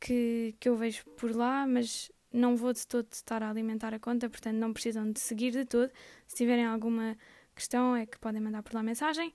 que, 0.00 0.54
que 0.58 0.68
eu 0.68 0.76
vejo 0.76 1.04
por 1.16 1.34
lá, 1.34 1.66
mas 1.66 2.10
não 2.32 2.56
vou 2.56 2.72
de 2.72 2.86
todo 2.86 3.06
estar 3.12 3.42
a 3.42 3.50
alimentar 3.50 3.94
a 3.94 3.98
conta, 3.98 4.28
portanto 4.28 4.56
não 4.56 4.72
precisam 4.72 5.10
de 5.12 5.20
seguir 5.20 5.52
de 5.52 5.64
todo. 5.64 5.90
Se 6.26 6.36
tiverem 6.36 6.64
alguma 6.64 7.16
questão 7.54 7.94
é 7.94 8.06
que 8.06 8.18
podem 8.18 8.40
mandar 8.40 8.62
por 8.62 8.74
lá 8.74 8.82
mensagem. 8.82 9.32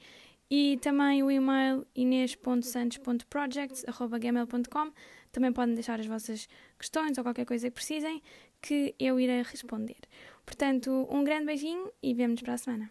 E 0.49 0.79
também 0.81 1.21
o 1.23 1.31
e-mail 1.31 1.86
inês.santos.projects.gmail.com 1.95 4.91
Também 5.31 5.51
podem 5.51 5.73
deixar 5.73 5.99
as 5.99 6.05
vossas 6.05 6.47
questões 6.77 7.17
ou 7.17 7.23
qualquer 7.23 7.45
coisa 7.45 7.67
que 7.67 7.73
precisem, 7.73 8.21
que 8.62 8.93
eu 8.99 9.19
irei 9.19 9.41
responder. 9.41 9.97
Portanto, 10.45 11.08
um 11.10 11.23
grande 11.23 11.45
beijinho 11.45 11.91
e 12.01 12.13
vemo-nos 12.13 12.41
para 12.41 12.53
a 12.53 12.58
semana. 12.58 12.89